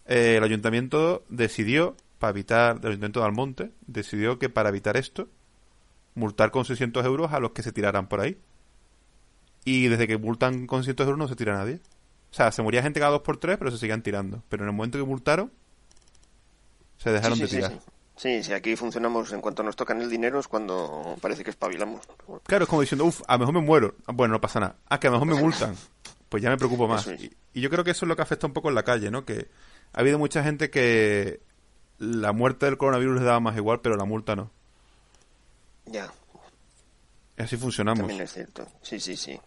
[0.06, 5.28] Eh, el ayuntamiento decidió, para evitar, el ayuntamiento de Almonte, decidió que para evitar esto,
[6.14, 8.38] multar con 600 euros a los que se tiraran por ahí.
[9.68, 11.82] Y desde que multan con cientos de euros no se tira nadie.
[12.32, 14.42] O sea, se moría gente cada dos por tres, pero se seguían tirando.
[14.48, 15.52] Pero en el momento que multaron,
[16.98, 17.78] se dejaron de tirar.
[18.16, 18.54] Sí, sí.
[18.54, 22.00] aquí funcionamos en cuanto nos tocan el dinero es cuando parece que espabilamos.
[22.44, 23.96] Claro, es como diciendo, uff, a lo mejor me muero.
[24.08, 24.78] Bueno, no pasa nada.
[24.88, 25.76] Ah, que a lo mejor me multan.
[26.30, 27.06] Pues ya me preocupo más.
[27.06, 29.12] Y, y, yo creo que eso es lo que afecta un poco en la calle,
[29.12, 29.26] ¿no?
[29.26, 29.50] Que
[29.92, 31.42] ha habido mucha gente que
[31.98, 34.50] la muerte del coronavirus les daba más igual, pero la multa no.
[35.88, 36.10] Ya.
[37.38, 38.00] Y así funcionamos.
[38.00, 38.66] También es cierto.
[38.82, 39.38] Sí, sí, sí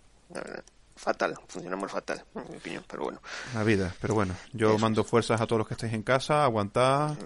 [0.96, 3.22] fatal, funcionamos fatal, en mi opinión, pero bueno.
[3.54, 7.16] La vida, pero bueno, yo mando fuerzas a todos los que estáis en casa, aguantar,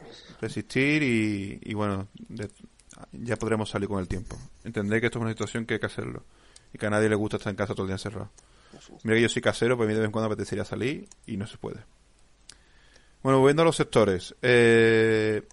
[0.41, 2.09] resistir y, bueno,
[3.13, 4.39] ya podremos salir con el tiempo.
[4.63, 6.23] Entendré que esto es una situación que hay que hacerlo
[6.73, 8.31] y que a nadie le gusta estar en casa todo el día encerrado.
[9.03, 11.37] Mira que yo soy casero, pues a mí de vez en cuando apetecería salir y
[11.37, 11.81] no se puede.
[13.23, 14.35] Bueno, volviendo a los sectores.
[14.43, 15.47] Eh,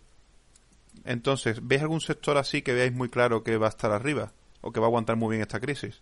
[1.05, 4.33] entonces, ¿veis algún sector así que veáis muy claro que va a estar arriba?
[4.61, 6.01] ¿O que va a aguantar muy bien esta crisis?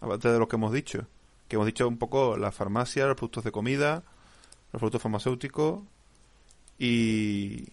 [0.00, 1.06] Aparte de lo que hemos dicho.
[1.48, 4.02] Que hemos dicho un poco la farmacia, los productos de comida,
[4.72, 5.80] los productos farmacéuticos
[6.78, 7.68] y...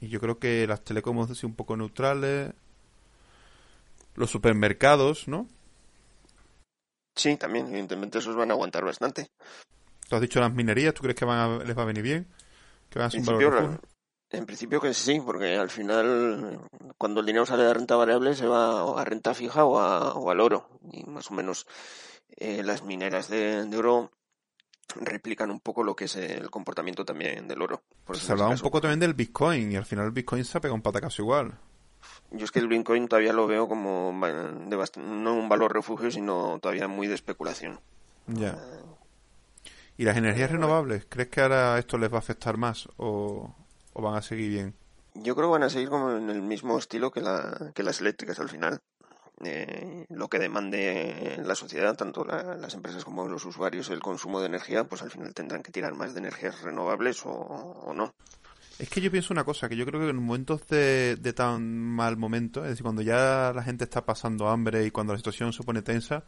[0.00, 2.52] Y yo creo que las telecoms sido un poco neutrales.
[4.16, 5.48] Los supermercados, ¿no?
[7.16, 9.28] Sí, también, evidentemente esos van a aguantar bastante.
[10.08, 12.26] Tú has dicho las minerías, ¿tú crees que van a, les va a venir bien?
[12.90, 13.80] ¿Que van a en, principio,
[14.30, 16.60] en principio que sí, porque al final
[16.98, 20.40] cuando el dinero sale de renta variable se va a renta fija o, o al
[20.40, 20.68] oro.
[20.92, 21.66] Y más o menos
[22.36, 24.10] eh, las mineras de, oro
[24.96, 27.82] replican un poco lo que es el comportamiento también del oro.
[28.12, 30.74] se hablaba un poco también del Bitcoin y al final el Bitcoin se ha pegado
[30.74, 31.58] un patacazo igual.
[32.30, 36.88] Yo es que el Bitcoin todavía lo veo como no un valor refugio, sino todavía
[36.88, 37.80] muy de especulación.
[38.26, 38.58] Ya.
[39.96, 41.06] ¿Y las energías renovables?
[41.08, 43.54] ¿Crees que ahora esto les va a afectar más o,
[44.02, 44.74] van a seguir bien?
[45.14, 48.00] Yo creo que van a seguir como en el mismo estilo que, la, que las
[48.00, 48.80] eléctricas al final.
[49.44, 54.46] Eh, lo que demande la sociedad, tanto las empresas como los usuarios, el consumo de
[54.46, 58.14] energía, pues al final tendrán que tirar más de energías renovables o, o no.
[58.78, 62.16] Es que yo pienso una cosa, que yo creo que en momentos de, tan mal
[62.16, 65.62] momento, es decir, cuando ya la gente está pasando hambre y cuando la situación se
[65.62, 66.24] pone tensa,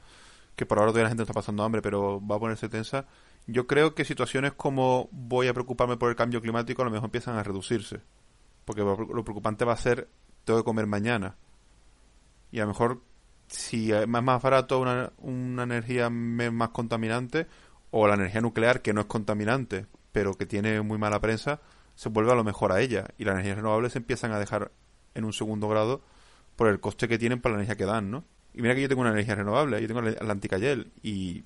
[0.56, 3.06] que por ahora todavía la gente está pasando hambre, pero va a ponerse tensa,
[3.46, 7.06] yo creo que situaciones como voy a preocuparme por el cambio climático a lo mejor
[7.06, 8.00] empiezan a reducirse.
[8.64, 10.08] Porque lo preocupante va a ser,
[10.44, 11.36] tengo que comer mañana.
[12.50, 13.02] Y a lo mejor,
[13.46, 17.46] si es más barato una, una energía más contaminante,
[17.90, 21.60] o la energía nuclear que no es contaminante, pero que tiene muy mala prensa,
[21.94, 24.72] se vuelve a lo mejor a ella y las energías renovables se empiezan a dejar
[25.14, 26.02] en un segundo grado
[26.56, 28.24] por el coste que tienen para la energía que dan, ¿no?
[28.56, 31.42] Y mira que yo tengo una energía renovable, yo tengo la Anticayel y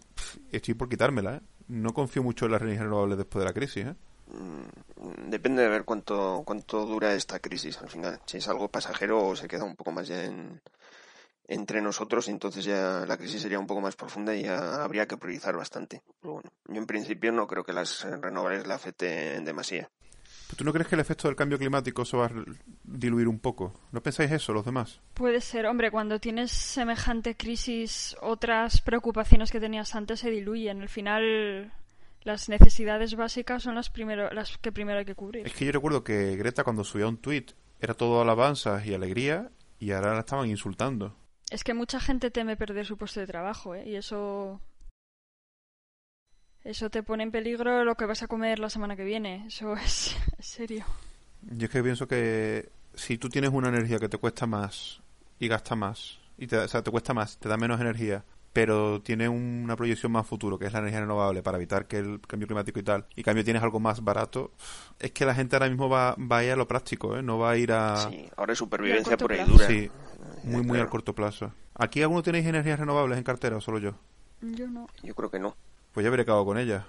[0.52, 1.40] estoy por quitármela, ¿eh?
[1.66, 3.94] No confío mucho en las energías renovables después de la crisis, ¿eh?
[4.28, 8.20] Mm, depende de ver cuánto cuánto dura esta crisis al final.
[8.26, 10.60] Si es algo pasajero o se queda un poco más ya en,
[11.48, 15.16] entre nosotros, entonces ya la crisis sería un poco más profunda y ya habría que
[15.16, 16.02] priorizar bastante.
[16.22, 19.90] bueno, yo en principio no creo que las renovables la afecten demasiado.
[20.56, 22.30] ¿Tú no crees que el efecto del cambio climático se va a
[22.84, 23.80] diluir un poco?
[23.92, 25.00] ¿No pensáis eso los demás?
[25.14, 30.82] Puede ser, hombre, cuando tienes semejante crisis, otras preocupaciones que tenías antes se diluyen.
[30.82, 31.72] Al final,
[32.22, 35.46] las necesidades básicas son las, primero, las que primero hay que cubrir.
[35.46, 39.50] Es que yo recuerdo que Greta cuando subía un tuit era todo alabanzas y alegría
[39.78, 41.16] y ahora la estaban insultando.
[41.50, 43.88] Es que mucha gente teme perder su puesto de trabajo, ¿eh?
[43.88, 44.60] Y eso
[46.64, 49.46] eso te pone en peligro lo que vas a comer la semana que viene.
[49.46, 50.84] Eso es, serio.
[51.42, 55.00] Yo es que pienso que si tú tienes una energía que te cuesta más
[55.38, 59.00] y gasta más, y te, o sea, te cuesta más, te da menos energía, pero
[59.00, 62.46] tiene una proyección más futuro, que es la energía renovable, para evitar que el cambio
[62.46, 64.52] climático y tal, y cambio tienes algo más barato,
[64.98, 67.22] es que la gente ahora mismo va, va a ir a lo práctico, ¿eh?
[67.22, 67.96] no va a ir a...
[67.96, 69.66] Sí, ahora es supervivencia por ahí dura.
[69.66, 69.90] Sí,
[70.44, 71.52] muy, muy al corto plazo.
[71.74, 73.94] ¿Aquí alguno tenéis energías renovables en cartera o solo yo?
[74.42, 74.88] Yo no.
[75.02, 75.54] Yo creo que no
[75.92, 76.86] pues ya habré acabado con ella.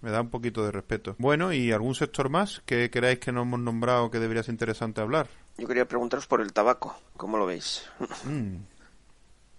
[0.00, 1.16] Me da un poquito de respeto.
[1.18, 5.00] Bueno, ¿y algún sector más que queráis que no hemos nombrado que debería ser interesante
[5.00, 5.28] hablar?
[5.56, 6.96] Yo quería preguntaros por el tabaco.
[7.16, 7.88] ¿Cómo lo veis?
[8.24, 8.56] Mm.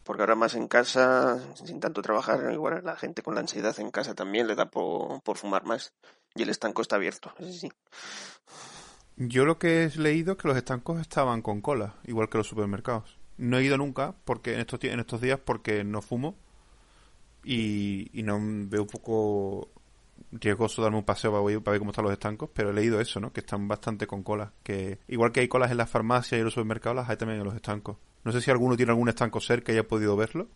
[0.03, 3.91] Porque ahora más en casa, sin tanto trabajar, igual la gente con la ansiedad en
[3.91, 5.91] casa también le da por, fumar más.
[6.33, 7.69] Y el estanco está abierto, sí.
[9.17, 12.47] Yo lo que he leído es que los estancos estaban con cola, igual que los
[12.47, 13.17] supermercados.
[13.35, 16.37] No he ido nunca porque en estos, en estos días porque no fumo
[17.43, 19.69] y, y no veo un poco
[20.31, 23.31] riesgoso darme un paseo para, ver cómo están los estancos, pero he leído eso, ¿no?
[23.31, 24.51] Que están bastante con colas.
[24.63, 27.39] Que igual que hay colas en las farmacias y en los supermercados, las hay también
[27.39, 27.97] en los estancos.
[28.23, 30.47] No sé si alguno tiene algún estanco cerca y haya podido verlo.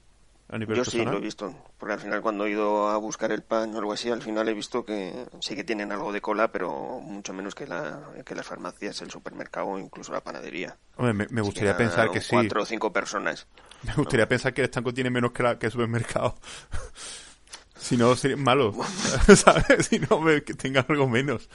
[0.52, 3.74] Yo sí lo he visto, porque al final cuando he ido a buscar el pan
[3.74, 7.00] o algo así, al final he visto que sí que tienen algo de cola, pero
[7.00, 10.76] mucho menos que, la, que las farmacias, el supermercado o incluso la panadería.
[10.98, 12.32] Hombre, me, gustaría pensar que sí.
[12.32, 13.48] Cuatro o cinco personas.
[13.84, 16.36] Me gustaría pensar que el estanco tiene menos que, que el supermercado.
[17.76, 18.76] si no, sería malo,
[19.36, 19.88] ¿sabes?
[19.88, 21.50] Si no, que tenga algo menos.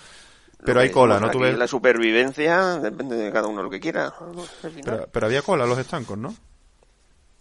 [0.65, 1.31] Pero hay cola, ¿no?
[1.31, 1.57] ¿Tú ves?
[1.57, 4.15] La supervivencia depende de cada uno lo que quiera.
[4.83, 6.35] Pero, pero había cola los estancos, ¿no?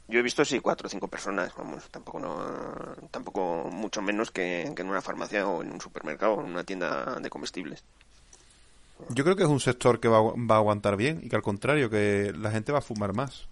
[0.08, 2.36] Yo he visto sí cuatro o cinco personas, vamos, tampoco no,
[3.10, 7.20] tampoco mucho menos que, en una farmacia o en un supermercado o en una tienda
[7.20, 7.84] de comestibles.
[9.10, 11.42] Yo creo que es un sector que va, va a aguantar bien y que al
[11.42, 13.48] contrario, que la gente va a fumar más.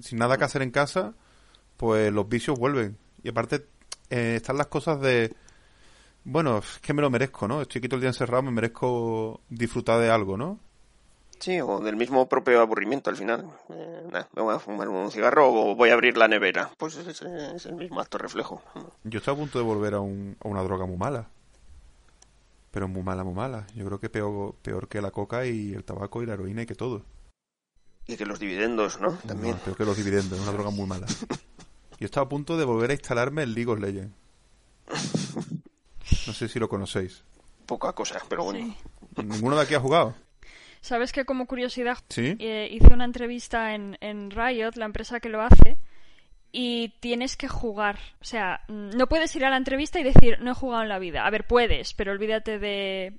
[0.00, 1.14] sin nada que hacer en casa,
[1.76, 2.98] pues los vicios vuelven.
[3.22, 3.66] Y aparte
[4.10, 5.34] eh, están las cosas de,
[6.24, 7.62] bueno, es que me lo merezco, ¿no?
[7.62, 10.58] Estoy aquí todo el día encerrado, me merezco disfrutar de algo, ¿no?
[11.40, 13.50] Sí, o del mismo propio aburrimiento al final.
[13.70, 16.70] Eh, me voy a fumar un cigarro o voy a abrir la nevera.
[16.76, 18.62] Pues es, es el mismo acto reflejo.
[19.04, 21.28] Yo estoy a punto de volver a, un, a una droga muy mala.
[22.70, 23.66] Pero muy mala, muy mala.
[23.74, 26.66] Yo creo que peor, peor que la coca y el tabaco y la heroína y
[26.66, 27.06] que todo.
[28.06, 29.12] Y que los dividendos, ¿no?
[29.26, 29.56] También.
[29.56, 31.06] peor que los dividendos, es una droga muy mala.
[31.98, 34.14] Yo estaba a punto de volver a instalarme el League of Legends.
[36.26, 37.22] No sé si lo conocéis.
[37.66, 38.74] Poca cosa, pero bueno.
[39.16, 40.14] ¿Ninguno de aquí ha jugado?
[40.80, 42.36] Sabes que como curiosidad ¿Sí?
[42.38, 45.76] eh, hice una entrevista en, en Riot, la empresa que lo hace,
[46.52, 47.98] y tienes que jugar.
[48.20, 50.88] O sea, mm, no puedes ir a la entrevista y decir, no he jugado en
[50.88, 51.26] la vida.
[51.26, 53.14] A ver, puedes, pero olvídate de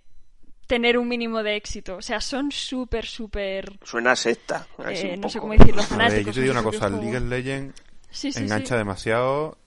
[0.67, 1.97] tener un mínimo de éxito.
[1.97, 3.77] O sea, son súper, súper...
[3.83, 4.65] Suena a secta.
[4.89, 6.25] Eh, no sé cómo decirlo, A ver, fanáticos.
[6.27, 6.99] yo te digo una cosa, el.
[6.99, 8.79] League of Legends Sí, sí, engancha sí.
[8.79, 9.57] demasiado,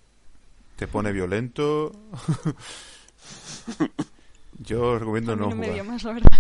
[0.77, 1.93] te pone violento.
[4.59, 5.75] Yo recomiendo A mí no no me jugar.
[5.75, 6.39] dio más, la verdad.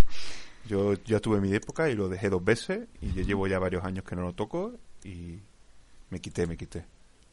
[0.67, 3.85] Yo ya tuve mi época y lo dejé dos veces y yo llevo ya varios
[3.85, 4.73] años que no lo toco
[5.05, 5.39] y
[6.11, 6.87] me quité, me quité.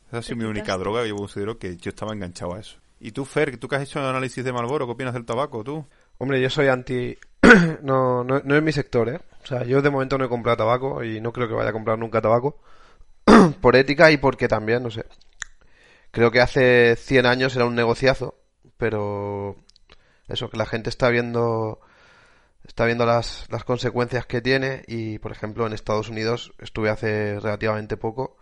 [0.10, 2.78] Esa ha sido mi única droga y yo considero que yo estaba enganchado a eso.
[3.00, 5.86] ¿Y tú, Fer, tú que has hecho análisis de Malboro, qué opinas del tabaco, tú?
[6.18, 7.18] Hombre, yo soy anti...
[7.82, 9.20] no, no, no es mi sector, ¿eh?
[9.44, 11.74] O sea, yo de momento no he comprado tabaco y no creo que vaya a
[11.74, 12.60] comprar nunca tabaco.
[13.62, 15.06] por ética y porque también, no sé.
[16.12, 18.36] Creo que hace 100 años era un negociazo,
[18.78, 19.56] pero
[20.28, 21.80] eso, que la gente está viendo
[22.72, 27.38] está viendo las, las consecuencias que tiene y, por ejemplo, en Estados Unidos estuve hace
[27.38, 28.38] relativamente poco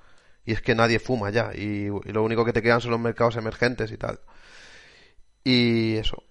[0.45, 2.99] y es que nadie fuma ya y, y lo único que te quedan son los
[2.99, 4.19] mercados emergentes y tal.
[5.43, 6.21] Y eso,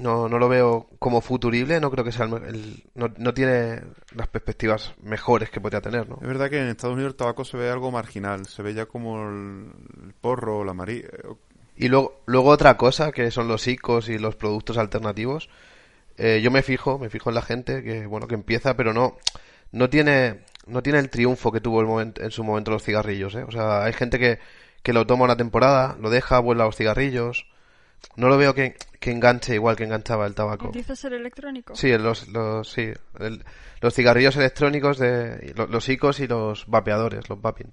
[0.00, 3.82] no, no lo veo como futurible, no creo que sea el, no, no tiene
[4.14, 6.16] las perspectivas mejores que podría tener, ¿no?
[6.22, 8.86] Es verdad que en Estados Unidos el tabaco se ve algo marginal, se ve ya
[8.86, 9.72] como el,
[10.04, 11.04] el porro, la mari...
[11.76, 15.50] Y luego, luego otra cosa que son los ICOs y los productos alternativos.
[16.16, 19.16] Eh, yo me fijo, me fijo en la gente que bueno que empieza, pero no
[19.72, 23.34] no tiene no tiene el triunfo que tuvo el momento, en su momento los cigarrillos,
[23.34, 23.42] ¿eh?
[23.42, 24.38] O sea, hay gente que,
[24.82, 27.46] que lo toma una temporada, lo deja, vuelve a los cigarrillos.
[28.16, 30.70] No lo veo que, que enganche igual que enganchaba el tabaco.
[30.72, 31.74] ¿Dices el electrónico?
[31.74, 33.44] Sí, los, los, sí, el-
[33.80, 37.72] los cigarrillos electrónicos de los, los ICOs y los vapeadores, los vaping.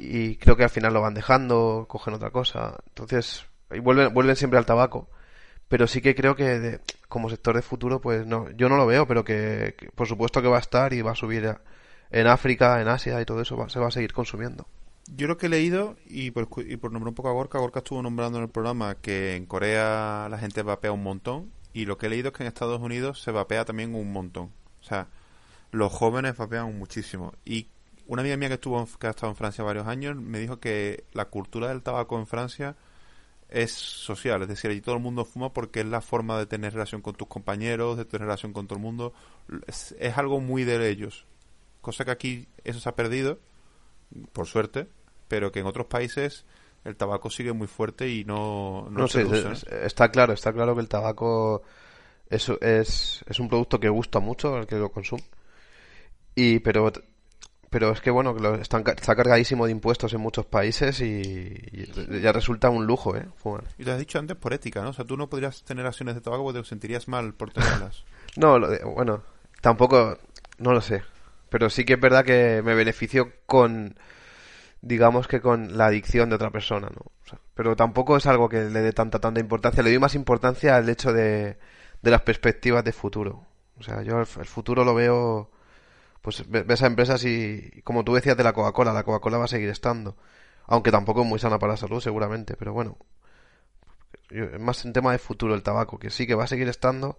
[0.00, 2.76] Y creo que al final lo van dejando, cogen otra cosa.
[2.88, 5.08] Entonces, y vuelven, vuelven siempre al tabaco.
[5.68, 6.80] Pero sí que creo que de-
[7.14, 10.48] como sector de futuro, pues no, yo no lo veo, pero que, por supuesto que
[10.48, 11.56] va a estar y va a subir
[12.10, 14.66] en África, en Asia y todo eso va- se va a seguir consumiendo.
[15.16, 17.78] Yo lo que he leído, y por, y por nombrar un poco a Gorka, Gorka
[17.78, 21.96] estuvo nombrando en el programa que en Corea la gente vapea un montón, y lo
[21.98, 24.50] que he leído es que en Estados Unidos se vapea también un montón.
[24.80, 25.08] O sea,
[25.72, 27.32] los jóvenes vapean muchísimo.
[27.44, 27.68] Y
[28.06, 31.04] una amiga mía que, estuvo que ha estado en Francia varios años me dijo que
[31.12, 32.76] la cultura del tabaco en Francia
[33.54, 36.72] es social, es decir, allí todo el mundo fuma porque es la forma de tener
[36.74, 39.12] relación con tus compañeros, de tener relación con todo el mundo.
[39.66, 41.24] Es, es algo muy de ellos.
[41.80, 43.38] Cosa que aquí eso se ha perdido,
[44.32, 44.88] por suerte,
[45.28, 46.44] pero que en otros países
[46.84, 50.74] el tabaco sigue muy fuerte y no, no, No se es- está claro, está claro
[50.74, 51.62] que el tabaco
[52.28, 55.22] es, es, es un producto que gusta mucho al que lo consume.
[56.34, 56.92] Y, pero,
[57.74, 61.10] pero es que bueno, lo- están, está cargadísimo de impuestos en muchos países y,
[61.72, 63.26] y ya resulta un lujo, ¿eh?
[63.34, 63.64] Fumar.
[63.78, 64.90] Y te has dicho antes por ética, ¿no?
[64.90, 68.04] O sea, tú no podrías tener acciones de tabaco porque te sentirías mal por tenerlas.
[68.36, 69.22] No, lo de- bueno,
[69.60, 70.18] tampoco,
[70.58, 71.02] no lo sé.
[71.50, 73.96] Pero sí que es verdad que me beneficio con,
[74.82, 77.00] digamos que con la adicción de otra persona, ¿no?
[77.24, 79.82] O sea, pero tampoco es algo que le dé tanta, tanta importancia.
[79.82, 81.56] Le doy más importancia al hecho de,
[82.02, 83.44] de las perspectivas de futuro.
[83.78, 85.50] O sea, yo el, el futuro lo veo,
[86.24, 89.44] pues ve- ves a empresas y, como tú decías de la Coca-Cola, la Coca-Cola va
[89.44, 90.16] a seguir estando.
[90.66, 92.96] Aunque tampoco es muy sana para la salud, seguramente, pero bueno.
[94.58, 97.18] Más un tema de futuro el tabaco, que sí que va a seguir estando,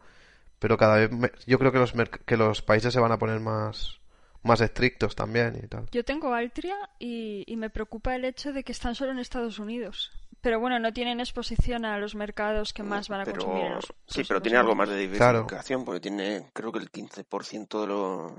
[0.60, 1.12] pero cada vez
[1.45, 1.93] yo creo que los
[2.26, 3.99] que los países se van a poner más
[4.41, 5.86] más estrictos también y tal.
[5.91, 9.60] Yo tengo Altria y, y me preocupa el hecho de que están solo en Estados
[9.60, 10.12] Unidos.
[10.46, 13.72] Pero bueno, no tienen exposición a los mercados que más van a pero, consumir.
[13.72, 15.10] los sí, pero tiene algo más de.
[15.10, 15.39] Claro.
[15.39, 18.32] diversificación, porque tiene, creo que el 15% de, lo,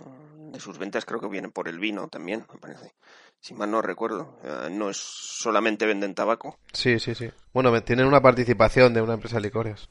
[0.53, 2.95] de sus ventas creo que vienen por el vino también, me parece.
[3.41, 4.39] Si mal no recuerdo.
[4.45, 6.57] Eh, no es solamente venden tabaco.
[6.73, 7.29] Sí, sí, sí.
[7.53, 9.89] Bueno, me- tienen una participación de una empresa de licores.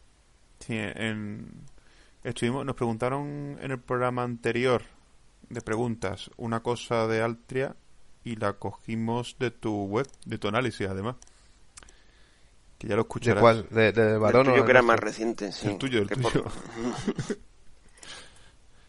[0.59, 1.49] Sí, en,
[2.23, 4.83] estuvimos, nos preguntaron en el programa anterior
[5.49, 7.75] de preguntas una cosa de Altria
[8.23, 11.17] y la cogimos de tu web, de tu análisis además.
[12.85, 13.41] Que ya lo ¿De escucharás.
[13.41, 13.67] cuál?
[13.71, 15.67] ¿De, de varón el tuyo de que era más reciente, sí.
[15.69, 16.21] El tuyo, el tuyo.
[16.43, 16.51] por-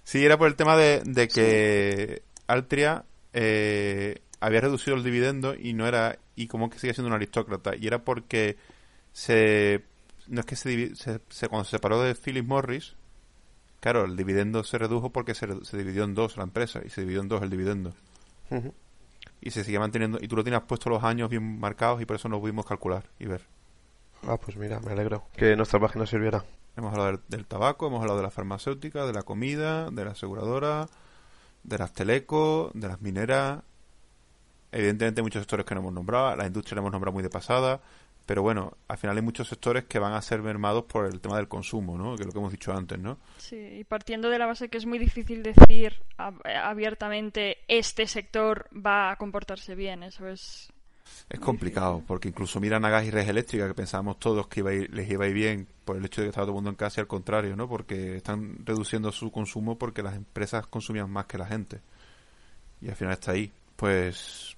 [0.04, 5.72] Sí, era por el tema de, de que Altria eh, había reducido el dividendo y
[5.72, 8.56] no era y como que sigue siendo un aristócrata y era porque
[9.12, 9.82] se
[10.28, 12.94] no es que se, se, se- cuando se separó de Philip Morris
[13.80, 17.02] Claro, el dividendo se redujo porque se, se dividió en dos la empresa y se
[17.02, 17.94] dividió en dos el dividendo.
[19.40, 20.18] Y se sigue manteniendo.
[20.20, 23.04] Y tú lo tienes puesto los años bien marcados y por eso no pudimos calcular
[23.20, 23.42] y ver.
[24.26, 26.44] Ah, pues mira, me alegro que nuestra página sirviera.
[26.76, 30.10] Hemos hablado del, del tabaco, hemos hablado de la farmacéutica, de la comida, de la
[30.12, 30.86] aseguradora,
[31.62, 33.62] de las telecos, de las mineras.
[34.72, 37.30] Evidentemente hay muchos sectores que no hemos nombrado, la industria la hemos nombrado muy de
[37.30, 37.80] pasada,
[38.26, 41.36] pero bueno, al final hay muchos sectores que van a ser mermados por el tema
[41.36, 42.16] del consumo, ¿no?
[42.16, 43.18] Que es lo que hemos dicho antes, ¿no?
[43.38, 48.68] Sí, y partiendo de la base que es muy difícil decir ab- abiertamente este sector
[48.74, 50.70] va a comportarse bien, eso es
[51.28, 54.70] Es complicado, porque incluso miran a gas y red eléctrica, que pensábamos todos que iba
[54.70, 56.56] a ir- les iba a ir bien por el hecho de que estaba todo el
[56.56, 57.68] mundo en casa y al contrario, ¿no?
[57.68, 61.80] Porque están reduciendo su consumo porque las empresas consumían más que la gente.
[62.80, 63.50] Y al final está ahí.
[63.76, 64.56] Pues,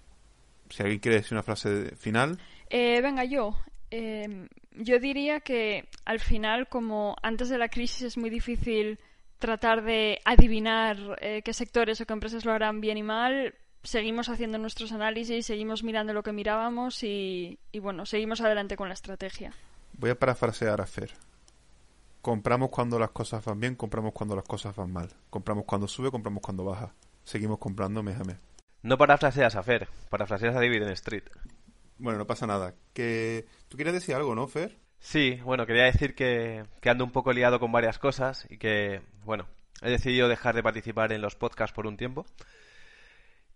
[0.70, 2.38] si alguien quiere decir una frase final,
[2.70, 3.56] Eh, venga, yo.
[3.90, 8.98] Eh, yo diría que al final, como antes de la crisis es muy difícil
[9.38, 14.28] tratar de adivinar eh, qué sectores o qué empresas lo harán bien y mal, seguimos
[14.28, 18.94] haciendo nuestros análisis, seguimos mirando lo que mirábamos y, y bueno, seguimos adelante con la
[18.94, 19.52] estrategia.
[19.94, 21.12] voy a parafrasear a Fer.
[22.22, 25.08] Compramos cuando las cosas van bien, compramos cuando las cosas van mal.
[25.30, 26.92] Compramos cuando sube, compramos cuando baja.
[27.24, 28.36] Seguimos comprando mes a mes.
[28.82, 31.24] No parafraseas a Fer, parafraseas a Dividend Street.
[31.98, 32.74] Bueno, no pasa nada.
[32.92, 33.46] Que...
[33.68, 34.76] ¿Tú quieres decir algo, no, Fer?
[35.00, 39.02] Sí, bueno, quería decir que, que ando un poco liado con varias cosas y que,
[39.24, 39.46] bueno,
[39.82, 42.26] he decidido dejar de participar en los podcasts por un tiempo.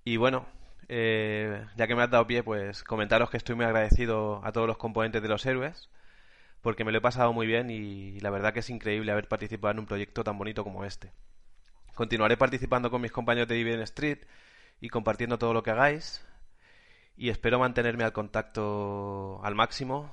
[0.05, 0.47] Y bueno,
[0.89, 4.67] eh, ya que me has dado pie, pues comentaros que estoy muy agradecido a todos
[4.67, 5.91] los componentes de los héroes,
[6.61, 9.73] porque me lo he pasado muy bien y la verdad que es increíble haber participado
[9.73, 11.13] en un proyecto tan bonito como este.
[11.95, 14.19] Continuaré participando con mis compañeros de Dividend Street
[14.81, 16.27] y compartiendo todo lo que hagáis.
[17.17, 20.11] Y espero mantenerme al contacto al máximo,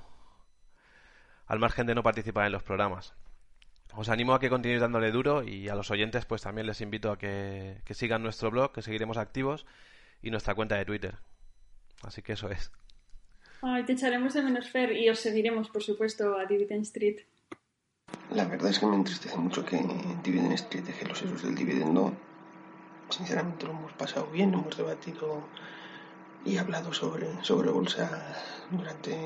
[1.47, 3.15] al margen de no participar en los programas.
[3.95, 7.11] Os animo a que continuéis dándole duro y a los oyentes pues también les invito
[7.11, 9.65] a que, que sigan nuestro blog, que seguiremos activos,
[10.21, 11.17] y nuestra cuenta de Twitter.
[12.03, 12.71] Así que eso es.
[13.61, 17.17] Ay, te echaremos de menos, Fer, y os seguiremos, por supuesto, a Dividend Street.
[18.31, 19.77] La verdad es que me entristece mucho que
[20.23, 22.13] Dividend Street deje los héroes del dividendo.
[23.09, 25.43] Sinceramente lo hemos pasado bien, hemos debatido
[26.45, 28.37] y hablado sobre, sobre bolsa
[28.71, 29.17] durante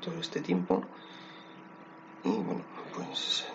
[0.00, 0.84] todo este tiempo.
[2.24, 2.64] Y bueno,
[2.94, 3.46] pues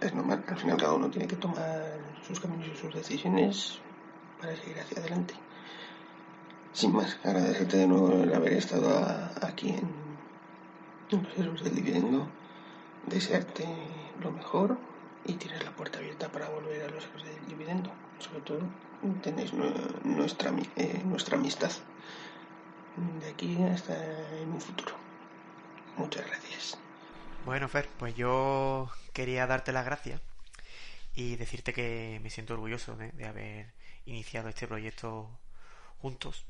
[0.00, 3.78] es normal, al final cada uno tiene que tomar sus caminos y sus decisiones
[4.40, 5.34] para seguir hacia adelante.
[6.72, 8.88] Sin más, agradecerte de nuevo el haber estado
[9.42, 9.88] aquí en,
[11.10, 12.26] los héroes del dividendo
[13.06, 13.64] desearte
[14.20, 14.76] lo mejor
[15.24, 17.90] y tienes la puerta abierta para volver a los héroes del dividendo.
[18.18, 18.60] Sobre todo,
[19.22, 21.70] tenéis nue- nuestra, eh, nuestra amistad
[23.20, 23.94] de aquí hasta
[24.40, 24.94] en un futuro.
[25.96, 26.78] Muchas gracias.
[27.46, 30.20] Bueno, Fer, pues yo quería darte las gracias
[31.14, 33.66] y decirte que me siento orgulloso de, haber
[34.04, 35.30] iniciado este proyecto
[36.02, 36.44] juntos.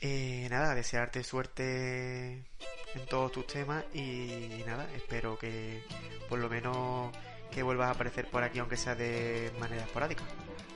[0.00, 5.84] Eh, nada, desearte suerte en todos tus temas y nada, espero que
[6.28, 7.16] por lo menos
[7.52, 10.24] que vuelvas a aparecer por aquí aunque sea de manera esporádica.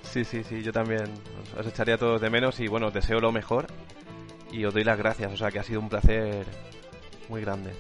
[0.05, 1.12] Sí, sí, sí, yo también
[1.59, 3.66] os- echaría a todos de menos y bueno, deseo lo mejor
[4.53, 6.47] y os doy las gracias, o sea que ha sido un placer
[7.29, 7.72] muy grande.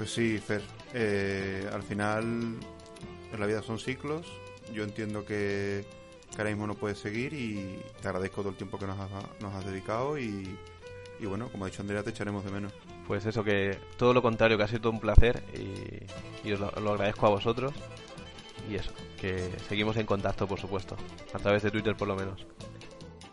[0.00, 0.62] Pues sí, Fer.
[0.94, 2.56] Eh, al final,
[3.34, 4.26] en la vida son ciclos.
[4.72, 5.84] Yo entiendo que,
[6.30, 9.10] que ahora mismo no puedes seguir y te agradezco todo el tiempo que nos has,
[9.42, 10.56] nos has dedicado y,
[11.20, 12.72] y bueno, como ha dicho Andrea, te echaremos de menos.
[13.06, 16.60] Pues eso, que todo lo contrario, que ha sido todo un placer y, y os
[16.60, 17.74] lo, lo agradezco a vosotros.
[18.70, 20.96] Y eso, que seguimos en contacto, por supuesto,
[21.34, 22.46] a través de Twitter por lo menos.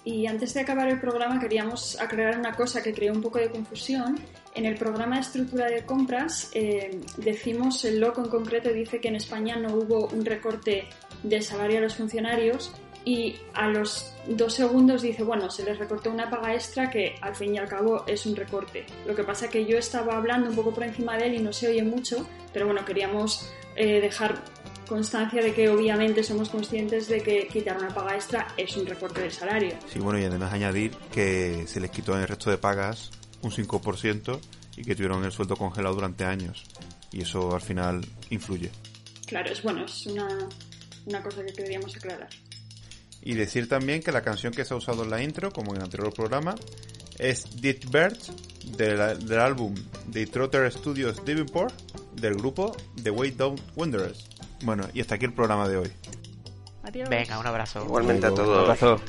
[0.03, 3.49] Y antes de acabar el programa queríamos aclarar una cosa que creó un poco de
[3.49, 4.17] confusión.
[4.57, 9.07] En el programa de estructura de compras eh, decimos, el loco en concreto dice que
[9.07, 10.85] en España no hubo un recorte
[11.21, 12.71] del salario a los funcionarios
[13.05, 17.35] y a los dos segundos dice, bueno, se les recortó una paga extra que al
[17.35, 18.87] fin y al cabo es un recorte.
[19.05, 21.53] Lo que pasa que yo estaba hablando un poco por encima de él y no
[21.53, 24.41] se oye mucho, pero bueno, queríamos eh, dejar
[24.89, 29.21] constancia de que obviamente somos conscientes de que quitar una paga extra es un recorte
[29.21, 29.75] del salario.
[29.87, 33.11] Sí, bueno, y además añadir que se les quitó en el resto de pagas
[33.47, 34.39] un 5%
[34.77, 36.63] y que tuvieron el sueldo congelado durante años.
[37.11, 38.69] Y eso al final influye.
[39.25, 40.27] Claro, es bueno, es una,
[41.05, 42.29] una cosa que queríamos aclarar.
[43.21, 45.77] Y decir también que la canción que se ha usado en la intro, como en
[45.77, 46.55] el anterior programa,
[47.17, 48.17] es Dead Bird
[48.77, 49.73] del, del álbum
[50.11, 51.73] The Trotter Studios Devonport
[52.13, 54.25] del grupo The Way Down Wanderers.
[54.61, 55.91] Bueno, y hasta aquí el programa de hoy.
[56.83, 57.09] Adiós.
[57.09, 57.83] Venga, un abrazo.
[57.83, 58.57] Igualmente a todos.
[58.57, 59.01] Un abrazo.